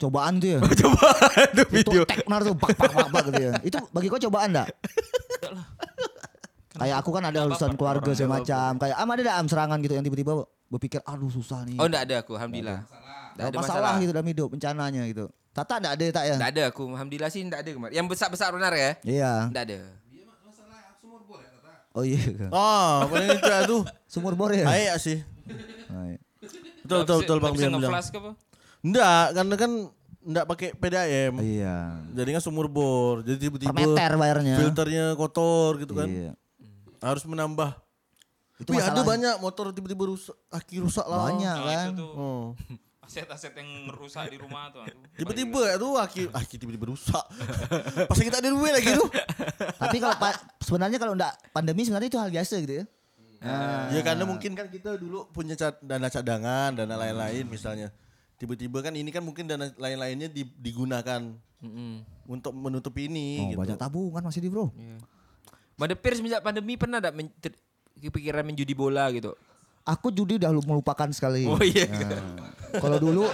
[0.00, 0.60] Cobaan tuh ya.
[0.80, 1.06] Coba
[1.52, 3.52] tuh Itu teknar tuh bak bak bak, bak gitu ya.
[3.60, 4.68] Itu bagi kau cobaan enggak?
[6.80, 8.70] Kayak aku kan ada urusan keluarga segala macam.
[8.80, 10.32] Kayak am ada am serangan gitu yang tiba-tiba
[10.70, 11.76] berpikir aduh susah nih.
[11.76, 12.80] Oh enggak ada aku, alhamdulillah.
[13.36, 13.92] Enggak ada masalah, masalah.
[14.00, 15.26] gitu dalam hidup bencananya gitu.
[15.50, 16.34] Tata enggak ada tak ya?
[16.38, 17.94] Enggak ada aku, alhamdulillah sih enggak ada kemarin.
[17.98, 18.90] Yang besar-besar benar ya?
[19.02, 19.32] Iya.
[19.50, 19.78] Enggak ada.
[21.90, 22.22] Oh iya.
[22.54, 23.82] Oh, paling itu tuh.
[24.06, 24.62] Sumur bor ya.
[24.62, 25.18] Aik sih.
[25.90, 26.22] Hai.
[26.86, 27.92] Betul betul betul Bang Bisa Bian bilang.
[27.98, 28.30] ke apa?
[28.80, 29.70] Enggak, karena kan
[30.22, 31.34] enggak pakai PDAM.
[31.42, 31.76] Iya.
[32.14, 33.26] Jadi kan sumur bor.
[33.26, 34.54] Jadi tiba-tiba meter bayarnya.
[34.54, 36.06] filternya kotor gitu kan.
[36.06, 36.32] Iya.
[37.02, 37.74] Harus menambah.
[38.60, 41.26] Itu Wih, ada banyak motor tiba-tiba rusak, aki rusak lah.
[41.32, 41.86] Banyak Nah, kan.
[41.98, 42.46] Oh.
[43.10, 44.86] aset-aset yang rusak di rumah tuh.
[45.18, 47.24] Tiba-tiba ya tuh aki aki tiba-tiba rusak.
[48.06, 49.10] Pas kita ada duit lagi tuh.
[49.74, 52.84] Tapi kalau pa- sebenarnya kalau enggak pandemi sebenarnya itu hal biasa gitu ya.
[53.90, 57.90] Ya karena mungkin kan kita dulu punya dana cadangan, dana lain-lain misalnya.
[58.38, 62.06] Tiba-tiba kan ini kan mungkin dana lain-lainnya di- digunakan Mm-mm.
[62.24, 63.58] untuk menutupi ini Oh, gitu.
[63.58, 64.70] banyak tabungan masih di bro.
[65.74, 67.34] Madepir semenjak pandemi pernah enggak men-
[67.98, 69.34] kepikiran menjudi bola gitu?
[69.82, 71.44] Aku judi udah lu- melupakan sekali.
[71.44, 71.88] Oh iya.
[71.88, 73.24] Nah, kalau dulu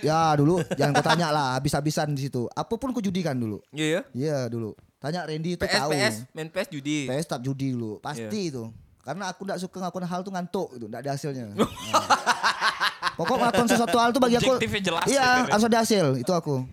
[0.00, 2.44] ya dulu jangan kau tanya lah habis-habisan di situ.
[2.50, 3.62] Apa pun ku judikan dulu.
[3.70, 4.00] Iya ya.
[4.12, 4.74] Iya dulu.
[4.98, 5.90] Tanya Randy itu PS tahu.
[5.92, 6.98] PS main PS judi.
[7.04, 8.68] PS tak judi dulu, pasti itu.
[9.00, 11.44] Karena aku enggak suka ngelakuin hal tuh ngantuk gitu, enggak ada hasilnya.
[11.54, 11.68] Nah.
[13.14, 15.52] Pokok ngelakuin sesuatu hal tuh bagi aku jelas Iya, gitu ya.
[15.52, 16.66] harus ada hasil, itu aku.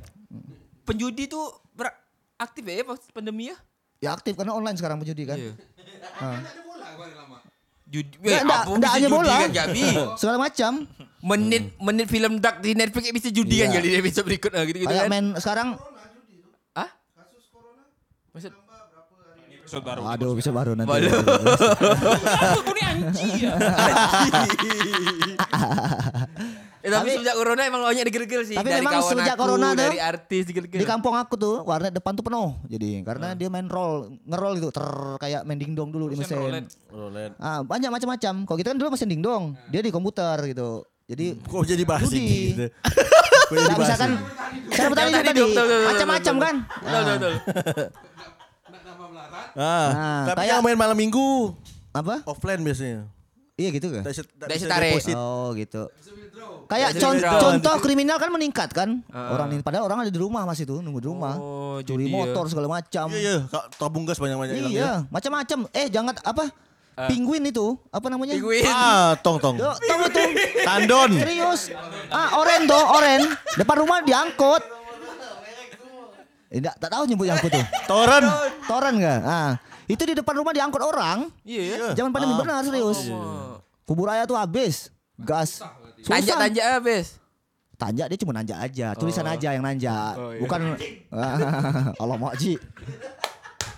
[0.82, 1.94] Penjudi tuh ber-
[2.36, 3.58] aktif ya pas pandemi ya?
[4.02, 5.38] Ya aktif karena online sekarang penjudi kan.
[5.38, 5.54] Iya.
[6.18, 6.42] Ah.
[7.92, 9.34] Judi, Nggak, Weh, nggak, apa nggak bisa hanya judi bola.
[9.36, 9.84] kan Gabi?
[10.20, 10.72] Segala macam.
[11.22, 13.78] menit menit film dark di Netflix bisa judi kan Iya.
[13.78, 15.08] kali di episode berikutnya gitu gitu Kayak kan?
[15.08, 15.68] main sekarang
[16.74, 16.90] Hah?
[18.32, 18.52] Maksud
[19.62, 20.02] Episode baru.
[20.04, 20.90] Aduh, bisa baru nanti.
[20.90, 21.06] Baru.
[22.60, 23.54] Aku nih anjing ya.
[26.92, 29.42] Eh, tapi, Tapi- sejak corona emang banyak digergel sih Tapi dari memang kawan sejak aku,
[29.42, 30.78] corona tuh, dari artis digergel.
[30.78, 32.60] Di kampung aku tuh warnet depan tuh penuh.
[32.66, 34.86] Jadi karena dia main roll, ngerol gitu, ter
[35.18, 36.76] kayak main dingdong dulu di Mesin roulette.
[36.88, 37.36] Roulette.
[37.38, 38.34] Ah, banyak macam-macam.
[38.44, 40.84] Kalau kita kan dulu mesin dingdong, dia di komputer gitu.
[41.04, 42.66] Jadi Kok jadi bahas ini gitu?
[43.48, 44.12] Kok jadi Nggak bisa kan
[44.70, 45.42] cara bertanya tadi,
[45.86, 46.56] macam-macam kan.
[46.78, 47.34] Betul betul.
[47.52, 47.88] betul.
[49.52, 51.52] Ah, Nah, tapi kayak- yang main malam minggu
[51.92, 52.24] apa?
[52.24, 53.04] offline biasanya.
[53.54, 54.02] Iya gitu kan?
[54.02, 54.92] Tak bisa, tak Tak bisa bisa tarik.
[54.96, 55.16] deposit.
[55.16, 55.84] Oh gitu.
[56.72, 59.04] Kayak con- contoh kriminal kan meningkat kan?
[59.12, 61.36] Orang ini padahal orang ada di rumah masih tuh nunggu di rumah.
[61.36, 62.16] Oh, Curi judi ya.
[62.16, 63.12] motor segala macam.
[63.12, 63.36] Iya iya,
[63.76, 64.80] tabung gas banyak-banyak hilang ya.
[64.80, 65.60] Iya, macam-macam.
[65.76, 66.48] Eh jangan apa?
[67.12, 68.40] Penguin itu apa namanya?
[68.40, 68.64] Penguin.
[68.68, 69.60] Ah, tong tong.
[69.60, 70.28] Tuh, tahu tuh.
[70.64, 71.12] Tandon.
[71.12, 71.62] Serius.
[72.08, 73.22] Ah, oren tuh, oren.
[73.60, 74.64] Depan rumah diangkut.
[76.52, 77.64] Eh, enggak, tak tahu nyebut yang apa tuh.
[77.92, 78.24] Toren.
[78.68, 79.20] Toren enggak?
[79.24, 79.52] Ah,
[79.88, 81.32] itu di depan rumah diangkut orang.
[81.44, 81.76] Iya ya.
[81.96, 83.08] Jangan pandemi benar serius.
[83.08, 83.60] Oh.
[83.84, 84.92] Kubur raya tuh habis.
[85.16, 85.64] Gas.
[86.02, 86.12] Susah.
[86.18, 87.08] Tanjak-tanjak habis.
[87.78, 90.14] Tanjak dia cuma nanjak aja, tulisan aja yang nanjak.
[90.14, 90.42] Oh, iya.
[90.42, 90.60] Bukan
[92.02, 92.54] Allah mak Ji.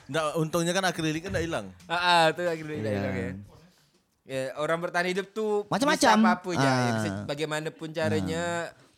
[0.04, 1.66] Nggak, untungnya kan akrilik kan enggak hilang.
[1.88, 2.84] Ah, ah, itu akhirnya Iya.
[2.84, 2.92] yeah.
[2.92, 3.32] hilang ya.
[4.24, 6.16] Ya, orang bertahan hidup tuh Macam-macam.
[6.16, 6.92] bisa apa aja, ya, Ah.
[6.96, 8.44] bisa bagaimanapun caranya.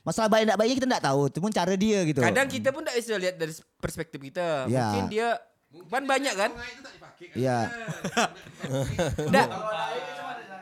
[0.02, 2.22] Masalah baik enggak baiknya kita enggak tahu, cuma cara dia gitu.
[2.22, 4.66] Kadang kita pun tak bisa lihat dari perspektif kita.
[4.66, 4.86] Ya.
[4.86, 5.28] Mungkin dia
[5.90, 6.52] kan banyak kan?
[7.34, 7.58] Iya.
[9.22, 9.48] Nggak.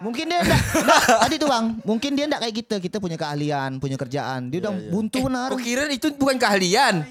[0.04, 2.76] Mungkin dia enggak, enggak, tadi tuh Bang, mungkin dia enggak kayak kita.
[2.84, 4.52] Kita punya keahlian, punya kerjaan.
[4.52, 5.50] Dia udah buntu benar.
[5.56, 7.08] Kok kira itu bukan keahlian?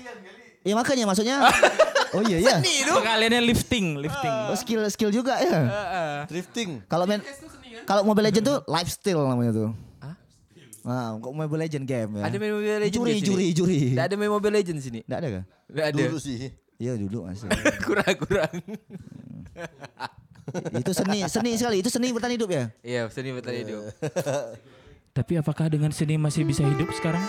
[0.62, 1.42] Ya makanya maksudnya
[2.14, 2.60] Oh iya iya.
[2.60, 2.92] Seni itu.
[2.92, 4.34] Kaliannya lifting, lifting.
[4.52, 5.60] Oh, skill skill juga ya.
[6.28, 6.84] Drifting.
[6.84, 7.24] Kalau main
[7.88, 9.70] kalau Mobile Legend tuh lifestyle namanya tuh.
[10.82, 12.22] Nah, kok Mobile Legend game ya.
[12.28, 13.26] Ada main Mobile Legends Juri, di sini?
[13.26, 13.80] juri, juri.
[13.96, 15.00] Nggak ada main Mobile Legends sini.
[15.08, 15.44] Enggak ada kah?
[15.72, 16.02] Nggak ada.
[16.04, 16.38] Dulu sih.
[16.82, 17.48] Iya dulu masih.
[17.86, 18.54] Kurang-kurang.
[20.82, 21.76] Itu seni, seni sekali.
[21.80, 22.64] Itu seni bertahan hidup ya.
[22.82, 23.82] Iya, seni bertahan hidup.
[25.16, 27.22] Tapi apakah dengan seni masih bisa hidup sekarang?